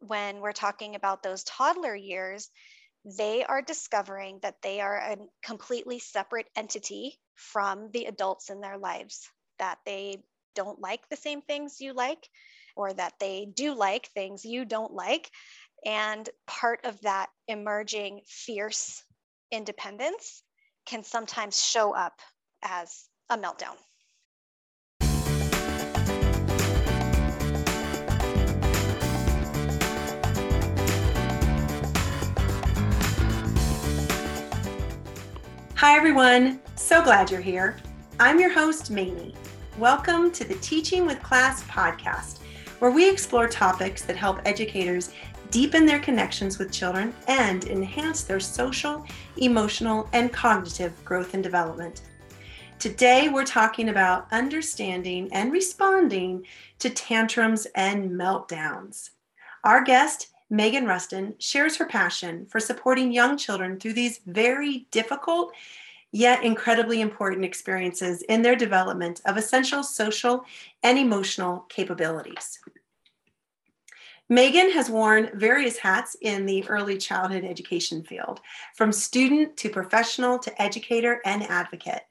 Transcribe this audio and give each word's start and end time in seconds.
when 0.00 0.40
we're 0.40 0.52
talking 0.52 0.94
about 0.94 1.22
those 1.22 1.44
toddler 1.44 1.94
years, 1.94 2.50
they 3.04 3.44
are 3.44 3.62
discovering 3.62 4.38
that 4.42 4.60
they 4.62 4.80
are 4.80 4.96
a 4.96 5.16
completely 5.42 5.98
separate 5.98 6.48
entity 6.56 7.18
from 7.34 7.90
the 7.92 8.04
adults 8.06 8.50
in 8.50 8.60
their 8.60 8.78
lives, 8.78 9.28
that 9.58 9.78
they 9.86 10.22
don't 10.54 10.80
like 10.80 11.08
the 11.08 11.16
same 11.16 11.42
things 11.42 11.80
you 11.80 11.92
like, 11.92 12.28
or 12.76 12.92
that 12.92 13.14
they 13.20 13.46
do 13.54 13.74
like 13.74 14.06
things 14.08 14.44
you 14.44 14.64
don't 14.64 14.92
like. 14.92 15.30
And 15.84 16.28
part 16.46 16.80
of 16.84 17.00
that 17.02 17.28
emerging 17.46 18.22
fierce 18.26 19.02
independence 19.50 20.42
can 20.86 21.04
sometimes 21.04 21.62
show 21.62 21.94
up 21.94 22.20
as 22.62 23.04
a 23.30 23.38
meltdown. 23.38 23.76
Hi, 35.78 35.96
everyone. 35.96 36.58
So 36.74 37.00
glad 37.04 37.30
you're 37.30 37.40
here. 37.40 37.76
I'm 38.18 38.40
your 38.40 38.50
host, 38.50 38.90
Mamie. 38.90 39.32
Welcome 39.78 40.32
to 40.32 40.42
the 40.42 40.56
Teaching 40.56 41.06
with 41.06 41.22
Class 41.22 41.62
podcast, 41.68 42.38
where 42.80 42.90
we 42.90 43.08
explore 43.08 43.46
topics 43.46 44.02
that 44.02 44.16
help 44.16 44.40
educators 44.44 45.12
deepen 45.52 45.86
their 45.86 46.00
connections 46.00 46.58
with 46.58 46.72
children 46.72 47.14
and 47.28 47.62
enhance 47.66 48.24
their 48.24 48.40
social, 48.40 49.06
emotional, 49.36 50.08
and 50.12 50.32
cognitive 50.32 50.92
growth 51.04 51.34
and 51.34 51.44
development. 51.44 52.00
Today, 52.80 53.28
we're 53.28 53.44
talking 53.44 53.90
about 53.90 54.26
understanding 54.32 55.28
and 55.30 55.52
responding 55.52 56.44
to 56.80 56.90
tantrums 56.90 57.68
and 57.76 58.10
meltdowns. 58.10 59.10
Our 59.62 59.84
guest 59.84 60.32
Megan 60.50 60.86
Rustin 60.86 61.34
shares 61.38 61.76
her 61.76 61.86
passion 61.86 62.46
for 62.46 62.58
supporting 62.60 63.12
young 63.12 63.36
children 63.36 63.78
through 63.78 63.92
these 63.92 64.20
very 64.26 64.86
difficult 64.90 65.52
yet 66.10 66.42
incredibly 66.42 67.00
important 67.02 67.44
experiences 67.44 68.22
in 68.22 68.40
their 68.40 68.56
development 68.56 69.20
of 69.26 69.36
essential 69.36 69.82
social 69.82 70.44
and 70.82 70.98
emotional 70.98 71.66
capabilities. 71.68 72.60
Megan 74.30 74.70
has 74.72 74.90
worn 74.90 75.30
various 75.34 75.78
hats 75.78 76.16
in 76.20 76.44
the 76.44 76.66
early 76.68 76.98
childhood 76.98 77.44
education 77.44 78.02
field, 78.02 78.40
from 78.74 78.92
student 78.92 79.56
to 79.56 79.70
professional 79.70 80.38
to 80.38 80.62
educator 80.62 81.20
and 81.24 81.42
advocate. 81.44 82.02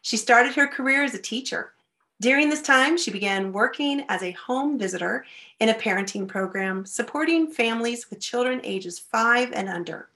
She 0.00 0.16
started 0.16 0.54
her 0.54 0.66
career 0.66 1.02
as 1.02 1.14
a 1.14 1.20
teacher 1.20 1.72
during 2.20 2.50
this 2.50 2.62
time, 2.62 2.96
she 2.96 3.10
began 3.10 3.52
working 3.52 4.04
as 4.08 4.22
a 4.22 4.32
home 4.32 4.78
visitor 4.78 5.24
in 5.60 5.68
a 5.68 5.74
parenting 5.74 6.26
program 6.26 6.84
supporting 6.84 7.50
families 7.50 8.10
with 8.10 8.20
children 8.20 8.60
ages 8.64 8.98
five 8.98 9.52
and 9.52 9.68
under. 9.68 10.08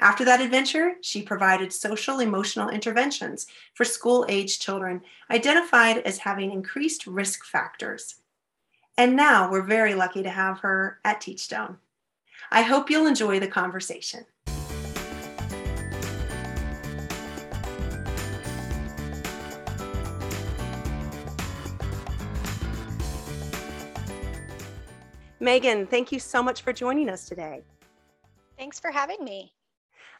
After 0.00 0.24
that 0.24 0.40
adventure, 0.40 0.94
she 1.02 1.22
provided 1.22 1.72
social 1.72 2.20
emotional 2.20 2.68
interventions 2.68 3.46
for 3.74 3.84
school 3.84 4.26
age 4.28 4.58
children 4.58 5.02
identified 5.30 5.98
as 5.98 6.18
having 6.18 6.50
increased 6.50 7.06
risk 7.06 7.44
factors. 7.44 8.16
And 8.96 9.16
now 9.16 9.50
we're 9.50 9.62
very 9.62 9.94
lucky 9.94 10.22
to 10.22 10.30
have 10.30 10.60
her 10.60 10.98
at 11.04 11.20
Teachstone. 11.20 11.78
I 12.50 12.62
hope 12.62 12.90
you'll 12.90 13.06
enjoy 13.06 13.40
the 13.40 13.48
conversation. 13.48 14.24
Megan, 25.44 25.86
thank 25.86 26.10
you 26.10 26.18
so 26.18 26.42
much 26.42 26.62
for 26.62 26.72
joining 26.72 27.10
us 27.10 27.28
today. 27.28 27.62
Thanks 28.58 28.80
for 28.80 28.90
having 28.90 29.22
me. 29.22 29.52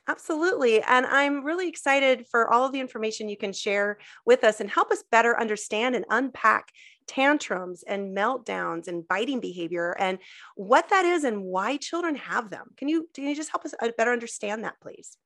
Absolutely. 0.07 0.83
And 0.83 1.07
I'm 1.07 1.43
really 1.43 1.67
excited 1.67 2.27
for 2.31 2.53
all 2.53 2.67
of 2.67 2.73
the 2.73 2.81
information 2.81 3.31
you 3.31 3.39
can 3.39 3.55
share 3.55 3.97
with 4.27 4.45
us 4.45 4.61
and 4.61 4.69
help 4.69 4.91
us 4.91 5.03
better 5.11 5.41
understand 5.41 5.97
and 5.97 6.05
unpack 6.11 6.69
tantrums 7.07 7.85
and 7.85 8.15
meltdowns 8.15 8.87
and 8.87 9.09
biting 9.09 9.41
behavior 9.41 9.97
and 9.99 10.19
what 10.57 10.91
that 10.91 11.07
is 11.07 11.25
and 11.25 11.43
why 11.43 11.79
children 11.79 12.17
have 12.17 12.51
them. 12.51 12.67
Can 12.77 12.89
you, 12.89 13.09
can 13.15 13.25
you 13.25 13.35
just 13.35 13.51
help 13.51 13.65
us 13.65 13.73
uh, 13.81 13.89
better 13.97 14.13
understand 14.13 14.65
that, 14.65 14.75
please? 14.83 15.17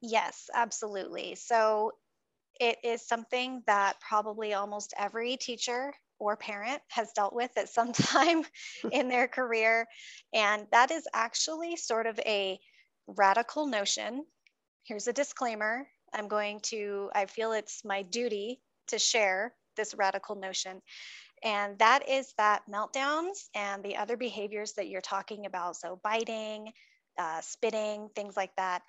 Yes, 0.00 0.48
absolutely. 0.54 1.34
So 1.34 1.90
it 2.60 2.78
is 2.84 3.04
something 3.04 3.64
that 3.66 4.00
probably 4.00 4.54
almost 4.54 4.94
every 4.96 5.36
teacher 5.36 5.92
or 6.18 6.36
parent 6.36 6.80
has 6.88 7.12
dealt 7.12 7.34
with 7.34 7.50
at 7.56 7.68
some 7.68 7.92
time 7.92 8.44
in 8.92 9.08
their 9.08 9.28
career. 9.28 9.86
And 10.34 10.66
that 10.72 10.90
is 10.90 11.06
actually 11.14 11.76
sort 11.76 12.06
of 12.06 12.18
a 12.20 12.58
radical 13.06 13.66
notion. 13.66 14.24
Here's 14.84 15.06
a 15.06 15.12
disclaimer 15.12 15.86
I'm 16.14 16.28
going 16.28 16.60
to, 16.60 17.10
I 17.14 17.26
feel 17.26 17.52
it's 17.52 17.84
my 17.84 18.02
duty 18.02 18.60
to 18.88 18.98
share 18.98 19.54
this 19.76 19.94
radical 19.94 20.36
notion. 20.36 20.80
And 21.44 21.78
that 21.78 22.08
is 22.08 22.32
that 22.38 22.62
meltdowns 22.70 23.48
and 23.54 23.82
the 23.82 23.96
other 23.96 24.16
behaviors 24.16 24.72
that 24.74 24.88
you're 24.88 25.02
talking 25.02 25.46
about, 25.46 25.76
so 25.76 26.00
biting, 26.02 26.72
uh, 27.18 27.40
spitting, 27.42 28.08
things 28.14 28.36
like 28.36 28.54
that, 28.56 28.82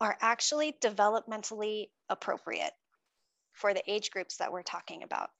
are 0.00 0.16
actually 0.20 0.76
developmentally 0.82 1.88
appropriate 2.08 2.72
for 3.52 3.74
the 3.74 3.82
age 3.90 4.10
groups 4.10 4.36
that 4.38 4.52
we're 4.52 4.62
talking 4.62 5.02
about. 5.02 5.30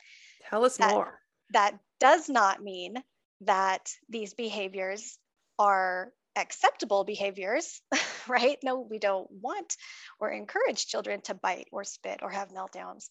Tell 0.48 0.64
us 0.64 0.76
that, 0.78 0.94
more. 0.94 1.20
That 1.52 1.78
does 1.98 2.28
not 2.28 2.62
mean 2.62 3.02
that 3.42 3.92
these 4.08 4.34
behaviors 4.34 5.18
are 5.58 6.12
acceptable 6.36 7.04
behaviors, 7.04 7.80
right? 8.28 8.58
No, 8.62 8.80
we 8.80 8.98
don't 8.98 9.28
want 9.30 9.76
or 10.18 10.30
encourage 10.30 10.86
children 10.86 11.20
to 11.22 11.34
bite 11.34 11.68
or 11.72 11.84
spit 11.84 12.20
or 12.22 12.30
have 12.30 12.50
meltdowns. 12.50 13.08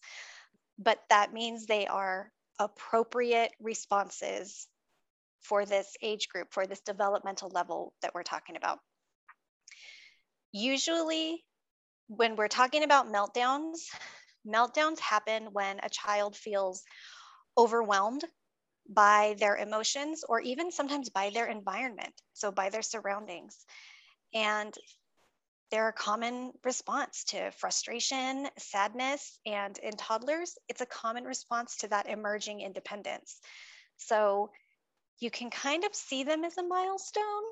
But 0.78 1.00
that 1.10 1.34
means 1.34 1.66
they 1.66 1.88
are 1.88 2.32
appropriate 2.60 3.52
responses 3.60 4.68
for 5.42 5.66
this 5.66 5.96
age 6.02 6.30
group, 6.30 6.52
for 6.52 6.68
this 6.68 6.82
developmental 6.82 7.50
level 7.50 7.94
that 8.02 8.14
we're 8.14 8.24
talking 8.24 8.56
about. 8.56 8.80
Usually, 10.52 11.44
when 12.08 12.36
we're 12.36 12.48
talking 12.48 12.84
about 12.84 13.12
meltdowns, 13.12 13.78
meltdowns 14.48 15.00
happen 15.00 15.50
when 15.52 15.80
a 15.84 15.90
child 15.90 16.36
feels 16.36 16.84
overwhelmed 17.60 18.24
by 18.90 19.36
their 19.40 19.58
emotions 19.58 20.24
or 20.28 20.40
even 20.40 20.72
sometimes 20.72 21.10
by 21.10 21.30
their 21.30 21.48
environment, 21.48 22.14
so 22.34 22.52
by 22.52 22.70
their 22.70 22.82
surroundings. 22.82 23.66
And 24.34 24.74
they're 25.72 25.90
a 25.90 25.94
common 25.94 26.52
response 26.64 27.26
to 27.26 27.52
frustration, 27.52 28.48
sadness, 28.58 29.40
and 29.46 29.78
in 29.78 29.94
toddlers, 29.94 30.58
it's 30.68 30.82
a 30.82 30.86
common 30.88 31.26
response 31.26 31.78
to 31.78 31.90
that 31.90 32.08
emerging 32.10 32.62
independence. 32.62 33.40
So 33.98 34.52
you 35.20 35.30
can 35.30 35.50
kind 35.52 35.84
of 35.84 35.94
see 35.94 36.24
them 36.24 36.44
as 36.44 36.58
a 36.58 36.64
milestone 36.64 37.44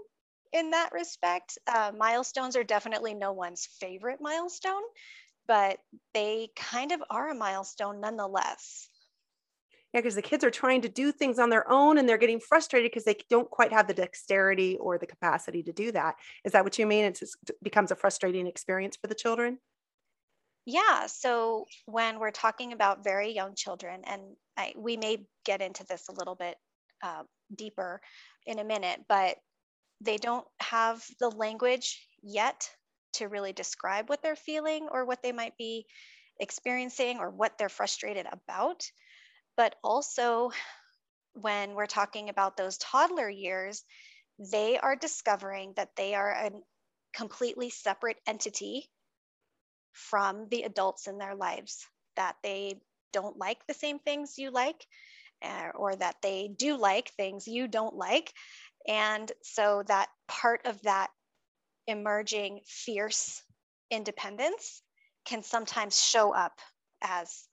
in 0.54 0.72
that 0.72 0.94
respect. 0.94 1.60
Uh, 1.68 1.92
milestones 1.96 2.56
are 2.56 2.64
definitely 2.64 3.14
no 3.14 3.34
one's 3.34 3.68
favorite 3.80 4.20
milestone, 4.22 4.84
but 5.48 5.80
they 6.14 6.50
kind 6.56 6.92
of 6.92 7.04
are 7.10 7.30
a 7.30 7.36
milestone 7.36 8.02
nonetheless. 8.02 8.90
Yeah, 9.94 10.02
because 10.02 10.16
the 10.16 10.22
kids 10.22 10.44
are 10.44 10.52
trying 10.52 10.82
to 10.82 10.90
do 10.90 11.12
things 11.12 11.40
on 11.40 11.50
their 11.50 11.70
own 11.72 11.98
and 11.98 12.08
they're 12.08 12.18
getting 12.18 12.42
frustrated 12.42 12.92
because 12.92 13.06
they 13.06 13.16
don't 13.30 13.50
quite 13.50 13.72
have 13.72 13.88
the 13.88 13.94
dexterity 13.94 14.78
or 14.78 14.98
the 14.98 15.08
capacity 15.08 15.64
to 15.64 15.72
do 15.72 15.92
that. 15.94 16.16
Is 16.44 16.52
that 16.52 16.64
what 16.64 16.78
you 16.78 16.86
mean? 16.86 17.06
It's, 17.06 17.22
it 17.22 17.64
becomes 17.64 17.92
a 17.92 17.96
frustrating 17.96 18.48
experience 18.48 18.98
for 18.98 19.08
the 19.08 19.16
children? 19.16 19.60
Yeah. 20.66 21.06
So 21.08 21.66
when 21.86 22.20
we're 22.20 22.32
talking 22.32 22.74
about 22.74 23.04
very 23.04 23.32
young 23.32 23.56
children, 23.56 24.02
and 24.04 24.22
I, 24.58 24.74
we 24.76 24.98
may 24.98 25.26
get 25.46 25.62
into 25.62 25.86
this 25.86 26.10
a 26.10 26.14
little 26.14 26.36
bit 26.36 26.58
uh, 27.02 27.24
deeper 27.56 28.02
in 28.46 28.60
a 28.60 28.66
minute, 28.66 29.00
but 29.08 29.38
they 30.02 30.18
don't 30.18 30.46
have 30.60 31.04
the 31.22 31.30
language 31.30 32.06
yet 32.22 32.70
to 33.14 33.28
really 33.28 33.54
describe 33.54 34.10
what 34.10 34.22
they're 34.22 34.36
feeling 34.36 34.90
or 34.92 35.06
what 35.06 35.24
they 35.24 35.32
might 35.32 35.58
be 35.58 35.86
experiencing 36.40 37.20
or 37.20 37.30
what 37.30 37.58
they're 37.58 37.70
frustrated 37.70 38.28
about. 38.32 38.84
But 39.58 39.76
also, 39.84 40.52
when 41.34 41.74
we're 41.74 41.88
talking 41.88 42.30
about 42.30 42.58
those 42.58 42.78
toddler 42.78 43.30
years, 43.30 43.84
they 44.40 44.78
are 44.78 44.96
discovering 44.96 45.74
that 45.76 45.96
they 45.96 46.16
are 46.16 46.32
a 46.32 46.52
completely 47.14 47.70
separate 47.70 48.18
entity 48.28 48.90
from 49.94 50.48
the 50.50 50.64
adults 50.64 51.08
in 51.08 51.18
their 51.18 51.36
lives, 51.36 51.86
that 52.16 52.36
they 52.44 52.80
don't 53.14 53.38
like 53.38 53.66
the 53.68 53.74
same 53.74 54.00
things 54.00 54.38
you 54.38 54.52
like, 54.52 54.86
uh, 55.42 55.70
or 55.76 55.96
that 55.96 56.16
they 56.22 56.50
do 56.56 56.78
like 56.78 57.10
things 57.12 57.48
you 57.48 57.68
don't 57.68 57.96
like. 57.96 58.32
And 58.88 59.32
so 59.42 59.84
that 59.88 60.10
part 60.28 60.62
of 60.66 60.82
that 60.84 61.10
emerging 61.88 62.62
fierce 62.66 63.42
independence 63.90 64.82
can 65.26 65.42
sometimes 65.42 66.02
show 66.02 66.34
up 66.34 66.60
as 67.02 67.48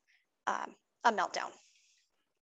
um, 0.47 0.75
a 1.05 1.13
meltdown. 1.13 1.51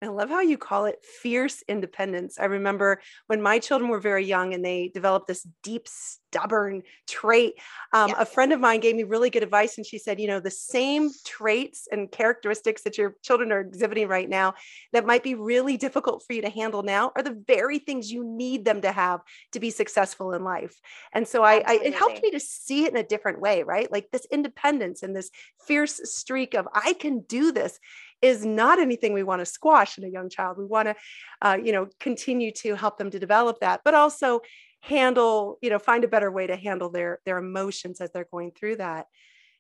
I 0.01 0.07
love 0.07 0.30
how 0.30 0.40
you 0.40 0.57
call 0.57 0.86
it 0.86 1.04
fierce 1.04 1.62
independence. 1.68 2.40
I 2.40 2.46
remember 2.46 3.01
when 3.28 3.42
my 3.42 3.60
children 3.60 3.90
were 3.90 4.00
very 4.00 4.25
young 4.25 4.54
and 4.54 4.63
they 4.63 4.90
developed 4.94 5.28
this 5.28 5.46
deep, 5.62 5.90
stubborn 5.90 6.84
trait. 7.06 7.56
Um, 7.92 8.13
A 8.18 8.25
friend 8.25 8.54
of 8.54 8.62
mine 8.62 8.80
gave 8.80 8.96
me 8.96 9.04
really 9.04 9.30
good 9.30 9.44
advice, 9.44 9.78
and 9.78 9.86
she 9.86 9.98
said, 9.98 10.19
You 10.19 10.28
know, 10.28 10.40
the 10.40 10.51
same 10.51 11.10
traits 11.25 11.88
and 11.92 12.10
characteristics 12.10 12.84
that 12.84 12.98
your 12.98 13.16
children 13.24 13.51
are 13.51 13.60
exhibiting 13.60 14.07
right 14.07 14.30
now 14.30 14.54
that 14.94 15.06
might 15.06 15.24
be 15.24 15.36
really 15.36 15.75
difficult 15.75 16.24
for 16.25 16.31
you 16.31 16.44
to 16.44 16.50
handle 16.50 16.84
now 16.84 17.12
are 17.18 17.24
the 17.24 17.44
very 17.46 17.80
things 17.80 18.10
you 18.10 18.24
need 18.24 18.63
them 18.63 18.81
to 18.81 18.94
have 18.94 19.19
to 19.51 19.60
be 19.60 19.69
successful 19.69 20.31
in 20.31 20.46
life. 20.46 20.80
And 21.12 21.28
so 21.28 21.44
I, 21.44 21.63
I 21.66 21.80
it 21.84 21.94
helped 21.94 22.22
me 22.22 22.31
to 22.31 22.40
see 22.40 22.86
it 22.86 22.92
in 22.92 22.98
a 22.98 23.04
different 23.04 23.42
way, 23.42 23.63
right? 23.63 23.92
Like 23.92 24.12
this 24.12 24.28
independence 24.31 25.04
and 25.04 25.13
this 25.13 25.30
fierce 25.68 26.00
streak 26.06 26.54
of, 26.54 26.68
I 26.74 26.94
can 26.94 27.19
do 27.22 27.51
this 27.51 27.80
is 28.21 28.45
not 28.45 28.80
anything 28.80 29.13
we 29.13 29.24
want 29.24 29.39
to 29.39 29.45
squash 29.45 29.98
in 29.98 30.04
a 30.04 30.10
young 30.10 30.30
child. 30.30 30.57
We 30.57 30.66
want 30.66 30.88
to, 30.89 30.95
uh, 31.42 31.57
you 31.63 31.71
know, 31.71 31.88
continue 32.00 32.51
to 32.54 32.75
help 32.75 32.98
them 32.98 33.10
to 33.12 33.19
develop 33.19 33.60
that, 33.62 33.81
but 33.83 33.94
also 33.94 34.42
handle, 34.81 35.57
you 35.62 35.69
know, 35.69 35.80
find 35.80 36.04
a 36.04 36.07
better 36.07 36.31
way 36.31 36.48
to 36.48 36.56
handle 36.56 36.89
their 36.89 37.19
their 37.25 37.38
emotions 37.38 38.01
as 38.01 38.12
they're 38.12 38.27
going 38.31 38.51
through 38.51 38.77
that. 38.77 39.07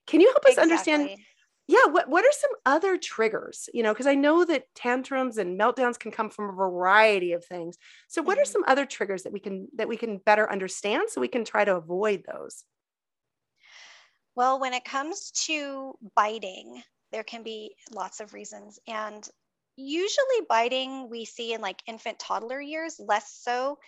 Can 0.07 0.21
you 0.21 0.27
help 0.27 0.45
us 0.45 0.57
exactly. 0.57 0.93
understand? 0.93 1.09
Yeah, 1.67 1.85
what 1.91 2.09
what 2.09 2.25
are 2.25 2.31
some 2.31 2.51
other 2.65 2.97
triggers? 2.97 3.69
You 3.73 3.83
know, 3.83 3.93
because 3.93 4.07
I 4.07 4.15
know 4.15 4.43
that 4.43 4.63
tantrums 4.73 5.37
and 5.37 5.59
meltdowns 5.59 5.99
can 5.99 6.11
come 6.11 6.31
from 6.31 6.49
a 6.49 6.53
variety 6.53 7.33
of 7.33 7.45
things. 7.45 7.77
So, 8.07 8.23
what 8.23 8.37
mm-hmm. 8.37 8.41
are 8.41 8.45
some 8.45 8.63
other 8.65 8.87
triggers 8.87 9.23
that 9.23 9.33
we 9.33 9.39
can 9.39 9.67
that 9.75 9.87
we 9.87 9.95
can 9.95 10.17
better 10.17 10.51
understand 10.51 11.09
so 11.09 11.21
we 11.21 11.27
can 11.27 11.45
try 11.45 11.63
to 11.63 11.75
avoid 11.75 12.23
those? 12.25 12.63
Well, 14.35 14.59
when 14.59 14.73
it 14.73 14.83
comes 14.83 15.31
to 15.45 15.93
biting, 16.15 16.81
there 17.11 17.23
can 17.23 17.43
be 17.43 17.75
lots 17.91 18.19
of 18.19 18.33
reasons. 18.33 18.79
And 18.87 19.27
usually, 19.75 20.45
biting 20.47 21.09
we 21.09 21.25
see 21.25 21.53
in 21.53 21.61
like 21.61 21.81
infant 21.87 22.19
toddler 22.19 22.59
years, 22.61 22.99
less 22.99 23.31
so 23.41 23.79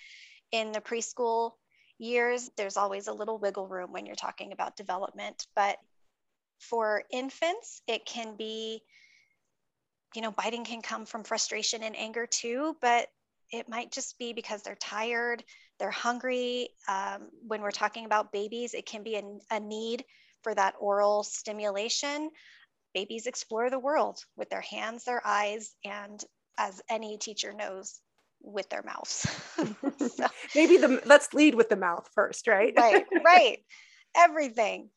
in 0.51 0.71
the 0.71 0.81
preschool 0.81 1.51
years. 1.97 2.49
There's 2.57 2.77
always 2.77 3.07
a 3.07 3.13
little 3.13 3.37
wiggle 3.37 3.67
room 3.67 3.91
when 3.91 4.05
you're 4.05 4.15
talking 4.15 4.51
about 4.51 4.75
development. 4.75 5.45
But 5.55 5.77
for 6.59 7.03
infants, 7.11 7.81
it 7.87 8.05
can 8.05 8.35
be, 8.35 8.81
you 10.15 10.21
know, 10.21 10.31
biting 10.31 10.63
can 10.63 10.81
come 10.81 11.05
from 11.05 11.23
frustration 11.23 11.83
and 11.83 11.97
anger 11.97 12.27
too, 12.27 12.75
but 12.81 13.07
it 13.51 13.67
might 13.67 13.91
just 13.91 14.17
be 14.17 14.33
because 14.33 14.61
they're 14.61 14.75
tired, 14.75 15.43
they're 15.79 15.91
hungry. 15.91 16.69
Um, 16.87 17.29
when 17.45 17.61
we're 17.61 17.71
talking 17.71 18.05
about 18.05 18.31
babies, 18.31 18.73
it 18.73 18.85
can 18.85 19.03
be 19.03 19.15
a, 19.15 19.23
a 19.55 19.59
need 19.59 20.05
for 20.41 20.55
that 20.55 20.75
oral 20.79 21.23
stimulation 21.23 22.29
babies 22.93 23.27
explore 23.27 23.69
the 23.69 23.79
world 23.79 24.19
with 24.35 24.49
their 24.49 24.61
hands, 24.61 25.03
their 25.03 25.21
eyes, 25.25 25.75
and 25.83 26.23
as 26.57 26.81
any 26.89 27.17
teacher 27.17 27.53
knows, 27.53 27.99
with 28.41 28.69
their 28.69 28.83
mouths. 28.83 29.27
so, 30.15 30.27
Maybe 30.55 30.77
the 30.77 31.01
let's 31.05 31.33
lead 31.33 31.55
with 31.55 31.69
the 31.69 31.75
mouth 31.75 32.07
first, 32.13 32.47
right? 32.47 32.73
right, 32.75 33.05
right. 33.25 33.59
Everything. 34.15 34.89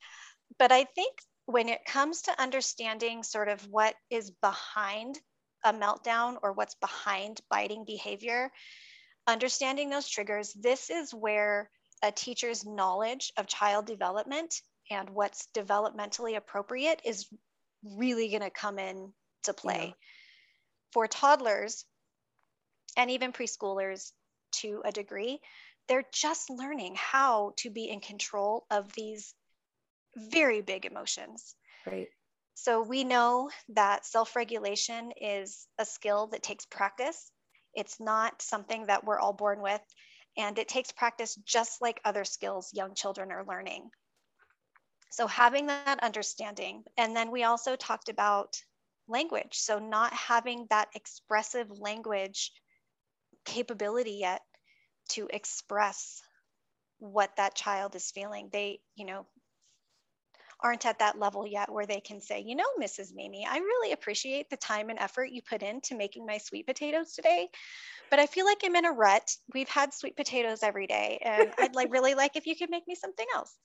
But 0.58 0.72
I 0.72 0.84
think 0.84 1.18
when 1.46 1.68
it 1.68 1.84
comes 1.86 2.22
to 2.22 2.40
understanding 2.40 3.22
sort 3.22 3.48
of 3.48 3.60
what 3.70 3.94
is 4.10 4.30
behind 4.30 5.18
a 5.64 5.72
meltdown 5.72 6.36
or 6.42 6.52
what's 6.52 6.74
behind 6.76 7.40
biting 7.50 7.84
behavior, 7.84 8.50
understanding 9.26 9.90
those 9.90 10.08
triggers, 10.08 10.52
this 10.54 10.90
is 10.90 11.12
where 11.12 11.70
a 12.02 12.12
teacher's 12.12 12.66
knowledge 12.66 13.32
of 13.36 13.46
child 13.46 13.86
development 13.86 14.60
and 14.90 15.08
what's 15.08 15.48
developmentally 15.54 16.36
appropriate 16.36 17.00
is 17.04 17.26
really 17.84 18.28
going 18.30 18.42
to 18.42 18.50
come 18.50 18.78
in 18.78 19.12
to 19.44 19.54
play. 19.54 19.86
Yeah. 19.88 19.92
For 20.92 21.06
toddlers 21.06 21.84
and 22.96 23.10
even 23.10 23.32
preschoolers 23.32 24.12
to 24.60 24.82
a 24.84 24.92
degree, 24.92 25.40
they're 25.88 26.06
just 26.12 26.50
learning 26.50 26.94
how 26.96 27.52
to 27.58 27.70
be 27.70 27.88
in 27.88 28.00
control 28.00 28.66
of 28.70 28.92
these 28.92 29.34
very 30.16 30.62
big 30.62 30.86
emotions. 30.86 31.54
Right. 31.86 32.08
So 32.54 32.82
we 32.82 33.04
know 33.04 33.50
that 33.70 34.06
self 34.06 34.36
regulation 34.36 35.12
is 35.20 35.66
a 35.78 35.84
skill 35.84 36.28
that 36.28 36.42
takes 36.42 36.64
practice. 36.66 37.30
It's 37.74 37.98
not 37.98 38.40
something 38.40 38.86
that 38.86 39.04
we're 39.04 39.18
all 39.18 39.32
born 39.32 39.60
with, 39.60 39.82
and 40.36 40.58
it 40.58 40.68
takes 40.68 40.92
practice 40.92 41.34
just 41.44 41.82
like 41.82 42.00
other 42.04 42.24
skills 42.24 42.70
young 42.72 42.94
children 42.94 43.32
are 43.32 43.44
learning. 43.44 43.90
So 45.14 45.28
having 45.28 45.68
that 45.68 46.02
understanding. 46.02 46.82
And 46.96 47.14
then 47.14 47.30
we 47.30 47.44
also 47.44 47.76
talked 47.76 48.08
about 48.08 48.60
language. 49.06 49.56
So 49.58 49.78
not 49.78 50.12
having 50.12 50.66
that 50.70 50.88
expressive 50.92 51.70
language 51.70 52.50
capability 53.44 54.16
yet 54.22 54.42
to 55.10 55.28
express 55.32 56.20
what 56.98 57.30
that 57.36 57.54
child 57.54 57.94
is 57.94 58.10
feeling. 58.10 58.48
They, 58.52 58.80
you 58.96 59.06
know, 59.06 59.28
aren't 60.60 60.84
at 60.84 60.98
that 60.98 61.16
level 61.16 61.46
yet 61.46 61.70
where 61.70 61.86
they 61.86 62.00
can 62.00 62.20
say, 62.20 62.40
you 62.40 62.56
know, 62.56 62.64
Mrs. 62.80 63.14
Mamie, 63.14 63.46
I 63.48 63.58
really 63.58 63.92
appreciate 63.92 64.50
the 64.50 64.56
time 64.56 64.90
and 64.90 64.98
effort 64.98 65.30
you 65.30 65.42
put 65.42 65.62
into 65.62 65.94
making 65.94 66.26
my 66.26 66.38
sweet 66.38 66.66
potatoes 66.66 67.12
today, 67.12 67.50
but 68.10 68.18
I 68.18 68.26
feel 68.26 68.46
like 68.46 68.62
I'm 68.64 68.74
in 68.74 68.84
a 68.84 68.90
rut. 68.90 69.30
We've 69.52 69.68
had 69.68 69.94
sweet 69.94 70.16
potatoes 70.16 70.64
every 70.64 70.88
day, 70.88 71.20
and 71.22 71.52
I'd 71.56 71.76
like 71.76 71.92
really 71.92 72.16
like 72.16 72.34
if 72.34 72.48
you 72.48 72.56
could 72.56 72.70
make 72.70 72.88
me 72.88 72.96
something 72.96 73.26
else. 73.32 73.56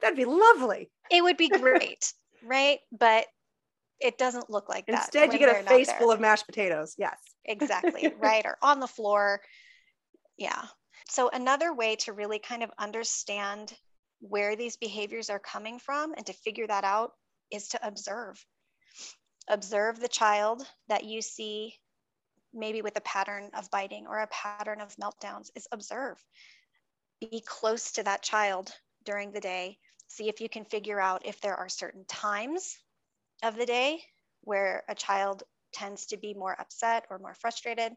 That'd 0.00 0.16
be 0.16 0.24
lovely. 0.24 0.90
It 1.10 1.22
would 1.22 1.36
be 1.36 1.48
great, 1.48 2.12
right? 2.42 2.78
But 2.92 3.26
it 4.00 4.16
doesn't 4.16 4.50
look 4.50 4.68
like 4.68 4.86
that. 4.86 5.04
Instead, 5.04 5.32
you 5.32 5.38
get 5.38 5.64
a 5.64 5.68
face 5.68 5.92
full 5.92 6.10
of 6.10 6.20
mashed 6.20 6.46
potatoes. 6.46 6.94
Yes. 6.96 7.18
Exactly, 7.44 8.12
right? 8.18 8.44
Or 8.44 8.56
on 8.62 8.80
the 8.80 8.86
floor. 8.86 9.40
Yeah. 10.38 10.62
So, 11.08 11.28
another 11.28 11.74
way 11.74 11.96
to 11.96 12.12
really 12.12 12.38
kind 12.38 12.62
of 12.62 12.70
understand 12.78 13.72
where 14.20 14.56
these 14.56 14.76
behaviors 14.76 15.30
are 15.30 15.38
coming 15.38 15.78
from 15.78 16.14
and 16.16 16.24
to 16.26 16.32
figure 16.32 16.66
that 16.66 16.84
out 16.84 17.12
is 17.50 17.68
to 17.68 17.86
observe. 17.86 18.44
Observe 19.48 19.98
the 19.98 20.08
child 20.08 20.62
that 20.88 21.04
you 21.04 21.22
see 21.22 21.74
maybe 22.52 22.82
with 22.82 22.96
a 22.96 23.02
pattern 23.02 23.50
of 23.56 23.70
biting 23.70 24.06
or 24.06 24.18
a 24.18 24.26
pattern 24.28 24.80
of 24.80 24.94
meltdowns 24.96 25.50
is 25.54 25.68
observe. 25.72 26.22
Be 27.20 27.42
close 27.46 27.92
to 27.92 28.02
that 28.02 28.22
child 28.22 28.72
during 29.04 29.32
the 29.32 29.40
day 29.40 29.78
see 30.10 30.28
if 30.28 30.40
you 30.40 30.48
can 30.48 30.64
figure 30.64 31.00
out 31.00 31.24
if 31.24 31.40
there 31.40 31.56
are 31.56 31.68
certain 31.68 32.04
times 32.06 32.76
of 33.42 33.56
the 33.56 33.66
day 33.66 34.02
where 34.42 34.82
a 34.88 34.94
child 34.94 35.44
tends 35.72 36.06
to 36.06 36.16
be 36.16 36.34
more 36.34 36.60
upset 36.60 37.04
or 37.10 37.18
more 37.18 37.34
frustrated, 37.34 37.92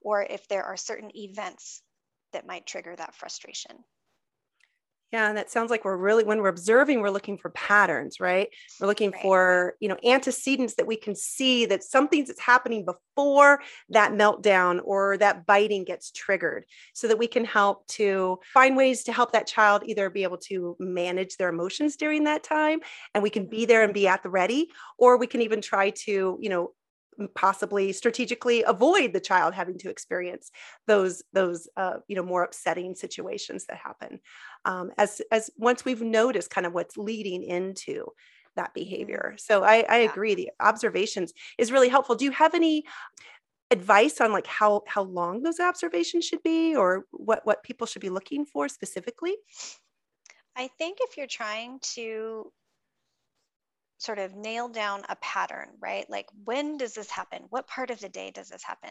or 0.00 0.22
if 0.22 0.48
there 0.48 0.64
are 0.64 0.76
certain 0.76 1.10
events 1.14 1.82
that 2.32 2.46
might 2.46 2.66
trigger 2.66 2.96
that 2.96 3.14
frustration. 3.14 3.76
Yeah, 5.12 5.28
and 5.28 5.36
that 5.36 5.50
sounds 5.50 5.70
like 5.70 5.84
we're 5.84 5.98
really 5.98 6.24
when 6.24 6.40
we're 6.40 6.48
observing, 6.48 7.00
we're 7.02 7.10
looking 7.10 7.36
for 7.36 7.50
patterns, 7.50 8.18
right? 8.18 8.48
We're 8.80 8.86
looking 8.86 9.10
right. 9.10 9.20
for, 9.20 9.74
you 9.78 9.88
know, 9.88 9.98
antecedents 10.02 10.76
that 10.76 10.86
we 10.86 10.96
can 10.96 11.14
see 11.14 11.66
that 11.66 11.82
something's 11.84 12.28
that's 12.28 12.40
happening 12.40 12.86
before 12.86 13.60
that 13.90 14.12
meltdown 14.12 14.80
or 14.84 15.18
that 15.18 15.44
biting 15.44 15.84
gets 15.84 16.12
triggered 16.12 16.64
so 16.94 17.08
that 17.08 17.18
we 17.18 17.26
can 17.26 17.44
help 17.44 17.86
to 17.88 18.38
find 18.54 18.74
ways 18.74 19.04
to 19.04 19.12
help 19.12 19.32
that 19.32 19.46
child 19.46 19.82
either 19.84 20.08
be 20.08 20.22
able 20.22 20.38
to 20.38 20.76
manage 20.80 21.36
their 21.36 21.50
emotions 21.50 21.96
during 21.96 22.24
that 22.24 22.42
time 22.42 22.80
and 23.14 23.22
we 23.22 23.28
can 23.28 23.44
be 23.46 23.58
mm-hmm. 23.58 23.66
there 23.66 23.82
and 23.84 23.92
be 23.92 24.08
at 24.08 24.22
the 24.22 24.30
ready 24.30 24.70
or 24.96 25.18
we 25.18 25.26
can 25.26 25.42
even 25.42 25.60
try 25.60 25.90
to, 25.90 26.38
you 26.40 26.48
know, 26.48 26.72
possibly 27.34 27.92
strategically 27.92 28.62
avoid 28.62 29.12
the 29.12 29.20
child 29.20 29.54
having 29.54 29.78
to 29.78 29.90
experience 29.90 30.50
those 30.86 31.22
those 31.32 31.68
uh, 31.76 31.98
you 32.08 32.16
know 32.16 32.22
more 32.22 32.42
upsetting 32.42 32.94
situations 32.94 33.66
that 33.66 33.78
happen 33.78 34.20
um, 34.64 34.90
as 34.98 35.20
as 35.30 35.50
once 35.56 35.84
we've 35.84 36.02
noticed 36.02 36.50
kind 36.50 36.66
of 36.66 36.72
what's 36.72 36.96
leading 36.96 37.42
into 37.42 38.06
that 38.56 38.70
mm-hmm. 38.74 38.80
behavior. 38.84 39.34
So 39.38 39.64
i 39.64 39.84
i 39.88 39.96
agree 39.98 40.34
the 40.34 40.50
observations 40.60 41.32
is 41.58 41.72
really 41.72 41.88
helpful. 41.88 42.14
Do 42.14 42.24
you 42.24 42.32
have 42.32 42.54
any 42.54 42.84
advice 43.70 44.20
on 44.20 44.32
like 44.32 44.46
how 44.46 44.82
how 44.86 45.02
long 45.02 45.42
those 45.42 45.58
observations 45.58 46.24
should 46.26 46.42
be 46.42 46.76
or 46.76 47.06
what 47.10 47.40
what 47.44 47.62
people 47.62 47.86
should 47.86 48.02
be 48.02 48.10
looking 48.10 48.44
for 48.44 48.68
specifically? 48.68 49.34
I 50.54 50.68
think 50.78 50.98
if 51.00 51.16
you're 51.16 51.26
trying 51.26 51.80
to 51.94 52.52
sort 54.02 54.18
of 54.18 54.34
nail 54.34 54.68
down 54.68 55.02
a 55.08 55.16
pattern, 55.16 55.68
right? 55.80 56.08
Like, 56.10 56.26
when 56.44 56.76
does 56.76 56.94
this 56.94 57.10
happen? 57.10 57.44
What 57.50 57.68
part 57.68 57.90
of 57.90 58.00
the 58.00 58.08
day 58.08 58.30
does 58.30 58.48
this 58.48 58.62
happen? 58.62 58.90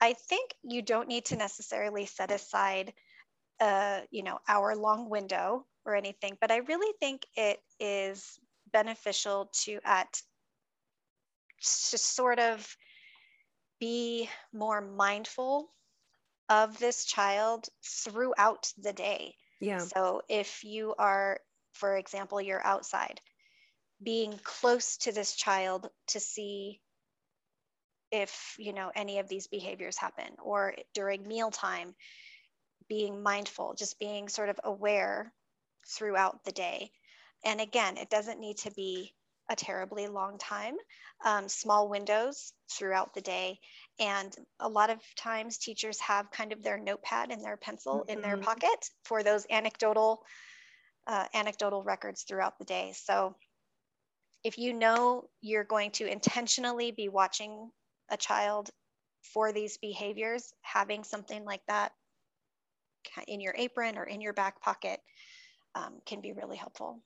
I 0.00 0.14
think 0.14 0.50
you 0.62 0.82
don't 0.82 1.08
need 1.08 1.26
to 1.26 1.36
necessarily 1.36 2.06
set 2.06 2.30
aside 2.30 2.92
a, 3.60 4.00
you 4.10 4.22
know, 4.22 4.38
hour 4.48 4.74
long 4.74 5.08
window 5.08 5.66
or 5.84 5.94
anything, 5.94 6.36
but 6.40 6.50
I 6.50 6.58
really 6.58 6.92
think 6.98 7.24
it 7.36 7.60
is 7.78 8.38
beneficial 8.72 9.50
to 9.64 9.78
at 9.84 10.20
to 11.90 11.98
sort 11.98 12.40
of 12.40 12.76
be 13.78 14.28
more 14.52 14.80
mindful 14.80 15.70
of 16.48 16.76
this 16.78 17.04
child 17.04 17.68
throughout 17.84 18.72
the 18.78 18.92
day. 18.92 19.36
Yeah. 19.60 19.78
So 19.78 20.22
if 20.28 20.64
you 20.64 20.94
are, 20.98 21.38
for 21.72 21.96
example, 21.96 22.40
you're 22.40 22.64
outside 22.66 23.20
being 24.02 24.38
close 24.42 24.96
to 24.98 25.12
this 25.12 25.34
child 25.34 25.88
to 26.08 26.20
see 26.20 26.80
if 28.10 28.54
you 28.58 28.72
know 28.72 28.90
any 28.94 29.18
of 29.18 29.28
these 29.28 29.46
behaviors 29.46 29.96
happen 29.96 30.28
or 30.42 30.74
during 30.94 31.26
mealtime 31.26 31.94
being 32.88 33.22
mindful 33.22 33.74
just 33.74 33.98
being 33.98 34.28
sort 34.28 34.48
of 34.48 34.60
aware 34.64 35.32
throughout 35.88 36.44
the 36.44 36.52
day. 36.52 36.90
And 37.44 37.60
again 37.60 37.96
it 37.96 38.10
doesn't 38.10 38.40
need 38.40 38.58
to 38.58 38.70
be 38.72 39.14
a 39.48 39.56
terribly 39.56 40.06
long 40.06 40.38
time 40.38 40.76
um, 41.24 41.48
small 41.48 41.88
windows 41.88 42.52
throughout 42.70 43.14
the 43.14 43.20
day. 43.20 43.58
And 43.98 44.34
a 44.60 44.68
lot 44.68 44.90
of 44.90 44.98
times 45.16 45.58
teachers 45.58 46.00
have 46.00 46.30
kind 46.30 46.52
of 46.52 46.62
their 46.62 46.78
notepad 46.78 47.30
and 47.30 47.44
their 47.44 47.56
pencil 47.56 48.00
mm-hmm. 48.00 48.10
in 48.10 48.22
their 48.22 48.36
pocket 48.36 48.90
for 49.04 49.22
those 49.22 49.46
anecdotal 49.50 50.22
uh, 51.06 51.26
anecdotal 51.34 51.82
records 51.82 52.22
throughout 52.22 52.58
the 52.58 52.64
day. 52.64 52.92
So 52.94 53.34
if 54.44 54.58
you 54.58 54.72
know 54.72 55.24
you're 55.40 55.64
going 55.64 55.90
to 55.92 56.06
intentionally 56.06 56.90
be 56.90 57.08
watching 57.08 57.70
a 58.10 58.16
child 58.16 58.70
for 59.22 59.52
these 59.52 59.78
behaviors, 59.78 60.52
having 60.62 61.04
something 61.04 61.44
like 61.44 61.62
that 61.68 61.92
in 63.28 63.40
your 63.40 63.54
apron 63.56 63.96
or 63.96 64.04
in 64.04 64.20
your 64.20 64.32
back 64.32 64.60
pocket 64.60 65.00
um, 65.74 66.00
can 66.06 66.20
be 66.20 66.32
really 66.32 66.56
helpful 66.56 67.00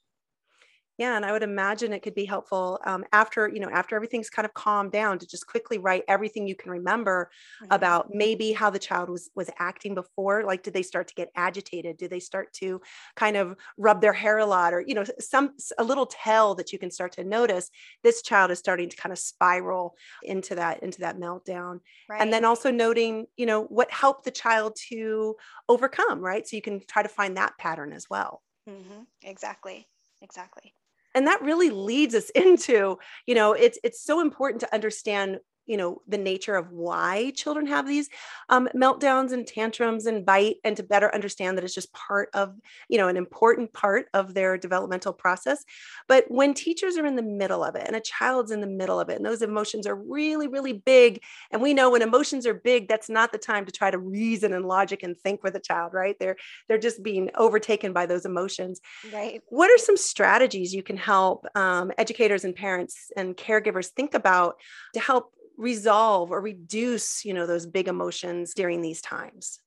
yeah 0.98 1.16
and 1.16 1.24
i 1.24 1.32
would 1.32 1.42
imagine 1.42 1.92
it 1.92 2.02
could 2.02 2.14
be 2.14 2.24
helpful 2.24 2.80
um, 2.84 3.04
after 3.12 3.48
you 3.48 3.60
know 3.60 3.68
after 3.70 3.96
everything's 3.96 4.30
kind 4.30 4.46
of 4.46 4.54
calmed 4.54 4.92
down 4.92 5.18
to 5.18 5.26
just 5.26 5.46
quickly 5.46 5.78
write 5.78 6.02
everything 6.08 6.46
you 6.46 6.54
can 6.54 6.70
remember 6.70 7.30
mm-hmm. 7.62 7.72
about 7.72 8.08
maybe 8.12 8.52
how 8.52 8.70
the 8.70 8.78
child 8.78 9.08
was 9.08 9.30
was 9.34 9.50
acting 9.58 9.94
before 9.94 10.44
like 10.44 10.62
did 10.62 10.74
they 10.74 10.82
start 10.82 11.08
to 11.08 11.14
get 11.14 11.30
agitated 11.36 11.96
did 11.96 12.10
they 12.10 12.20
start 12.20 12.52
to 12.52 12.80
kind 13.14 13.36
of 13.36 13.56
rub 13.76 14.00
their 14.00 14.12
hair 14.12 14.38
a 14.38 14.46
lot 14.46 14.72
or 14.72 14.80
you 14.80 14.94
know 14.94 15.04
some 15.18 15.52
a 15.78 15.84
little 15.84 16.06
tell 16.06 16.54
that 16.54 16.72
you 16.72 16.78
can 16.78 16.90
start 16.90 17.12
to 17.12 17.24
notice 17.24 17.70
this 18.02 18.22
child 18.22 18.50
is 18.50 18.58
starting 18.58 18.88
to 18.88 18.96
kind 18.96 19.12
of 19.12 19.18
spiral 19.18 19.94
into 20.22 20.54
that 20.54 20.82
into 20.82 21.00
that 21.00 21.18
meltdown 21.18 21.80
right. 22.08 22.20
and 22.20 22.32
then 22.32 22.44
also 22.44 22.70
noting 22.70 23.26
you 23.36 23.46
know 23.46 23.64
what 23.64 23.90
helped 23.90 24.24
the 24.24 24.30
child 24.30 24.76
to 24.88 25.34
overcome 25.68 26.20
right 26.20 26.46
so 26.46 26.56
you 26.56 26.62
can 26.62 26.80
try 26.86 27.02
to 27.02 27.08
find 27.08 27.36
that 27.36 27.56
pattern 27.58 27.92
as 27.92 28.08
well 28.08 28.42
mm-hmm. 28.68 29.02
exactly 29.22 29.86
exactly 30.22 30.74
and 31.16 31.26
that 31.26 31.42
really 31.42 31.70
leads 31.70 32.14
us 32.14 32.30
into 32.34 32.98
you 33.26 33.34
know 33.34 33.54
it's 33.54 33.78
it's 33.82 34.00
so 34.00 34.20
important 34.20 34.60
to 34.60 34.72
understand 34.72 35.38
you 35.66 35.76
know 35.76 36.00
the 36.06 36.18
nature 36.18 36.56
of 36.56 36.70
why 36.70 37.32
children 37.34 37.66
have 37.66 37.86
these 37.86 38.08
um, 38.48 38.68
meltdowns 38.74 39.32
and 39.32 39.46
tantrums 39.46 40.06
and 40.06 40.24
bite 40.24 40.56
and 40.64 40.76
to 40.76 40.82
better 40.82 41.14
understand 41.14 41.56
that 41.56 41.64
it's 41.64 41.74
just 41.74 41.92
part 41.92 42.28
of 42.34 42.54
you 42.88 42.98
know 42.98 43.08
an 43.08 43.16
important 43.16 43.72
part 43.72 44.06
of 44.14 44.34
their 44.34 44.56
developmental 44.56 45.12
process. 45.12 45.64
But 46.08 46.24
when 46.28 46.54
teachers 46.54 46.96
are 46.96 47.06
in 47.06 47.16
the 47.16 47.22
middle 47.22 47.64
of 47.64 47.74
it 47.74 47.84
and 47.86 47.96
a 47.96 48.00
child's 48.00 48.50
in 48.50 48.60
the 48.60 48.66
middle 48.66 49.00
of 49.00 49.08
it 49.08 49.16
and 49.16 49.26
those 49.26 49.42
emotions 49.42 49.86
are 49.86 49.96
really 49.96 50.48
really 50.48 50.72
big 50.72 51.20
and 51.50 51.60
we 51.60 51.74
know 51.74 51.90
when 51.90 52.02
emotions 52.02 52.46
are 52.46 52.54
big 52.54 52.88
that's 52.88 53.08
not 53.08 53.32
the 53.32 53.38
time 53.38 53.64
to 53.66 53.72
try 53.72 53.90
to 53.90 53.98
reason 53.98 54.52
and 54.52 54.64
logic 54.64 55.02
and 55.02 55.18
think 55.18 55.42
with 55.42 55.54
a 55.56 55.60
child 55.60 55.92
right? 55.92 56.16
They're 56.18 56.36
they're 56.68 56.78
just 56.78 57.02
being 57.02 57.30
overtaken 57.34 57.92
by 57.92 58.06
those 58.06 58.24
emotions. 58.24 58.80
Right. 59.12 59.42
What 59.48 59.70
are 59.70 59.78
some 59.78 59.96
strategies 59.96 60.74
you 60.74 60.82
can 60.82 60.96
help 60.96 61.46
um, 61.54 61.92
educators 61.98 62.44
and 62.44 62.54
parents 62.54 63.10
and 63.16 63.36
caregivers 63.36 63.88
think 63.88 64.14
about 64.14 64.56
to 64.94 65.00
help 65.00 65.32
resolve 65.56 66.30
or 66.30 66.40
reduce 66.40 67.24
you 67.24 67.34
know 67.34 67.46
those 67.46 67.66
big 67.66 67.88
emotions 67.88 68.54
during 68.54 68.80
these 68.80 69.00
times. 69.00 69.60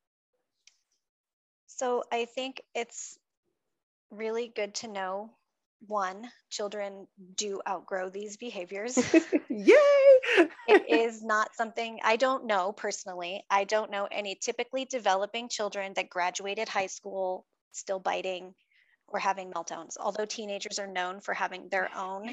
So 1.67 2.03
i 2.11 2.25
think 2.25 2.61
it's 2.75 3.17
really 4.11 4.51
good 4.55 4.73
to 4.75 4.87
know 4.87 5.31
one 5.87 6.29
children 6.49 7.07
do 7.35 7.61
outgrow 7.67 8.09
these 8.09 8.35
behaviors. 8.35 8.97
Yay! 9.49 9.75
It 10.67 10.87
is 10.87 11.23
not 11.23 11.55
something 11.55 11.99
i 12.03 12.15
don't 12.15 12.45
know 12.45 12.71
personally 12.71 13.43
i 13.49 13.63
don't 13.63 13.89
know 13.89 14.07
any 14.11 14.35
typically 14.35 14.85
developing 14.85 15.49
children 15.49 15.93
that 15.95 16.09
graduated 16.09 16.69
high 16.69 16.85
school 16.87 17.45
still 17.71 17.99
biting 17.99 18.53
or 19.11 19.19
having 19.19 19.51
meltdowns 19.51 19.95
although 19.99 20.25
teenagers 20.25 20.79
are 20.79 20.87
known 20.87 21.19
for 21.19 21.33
having 21.33 21.67
their 21.69 21.89
own 21.97 22.29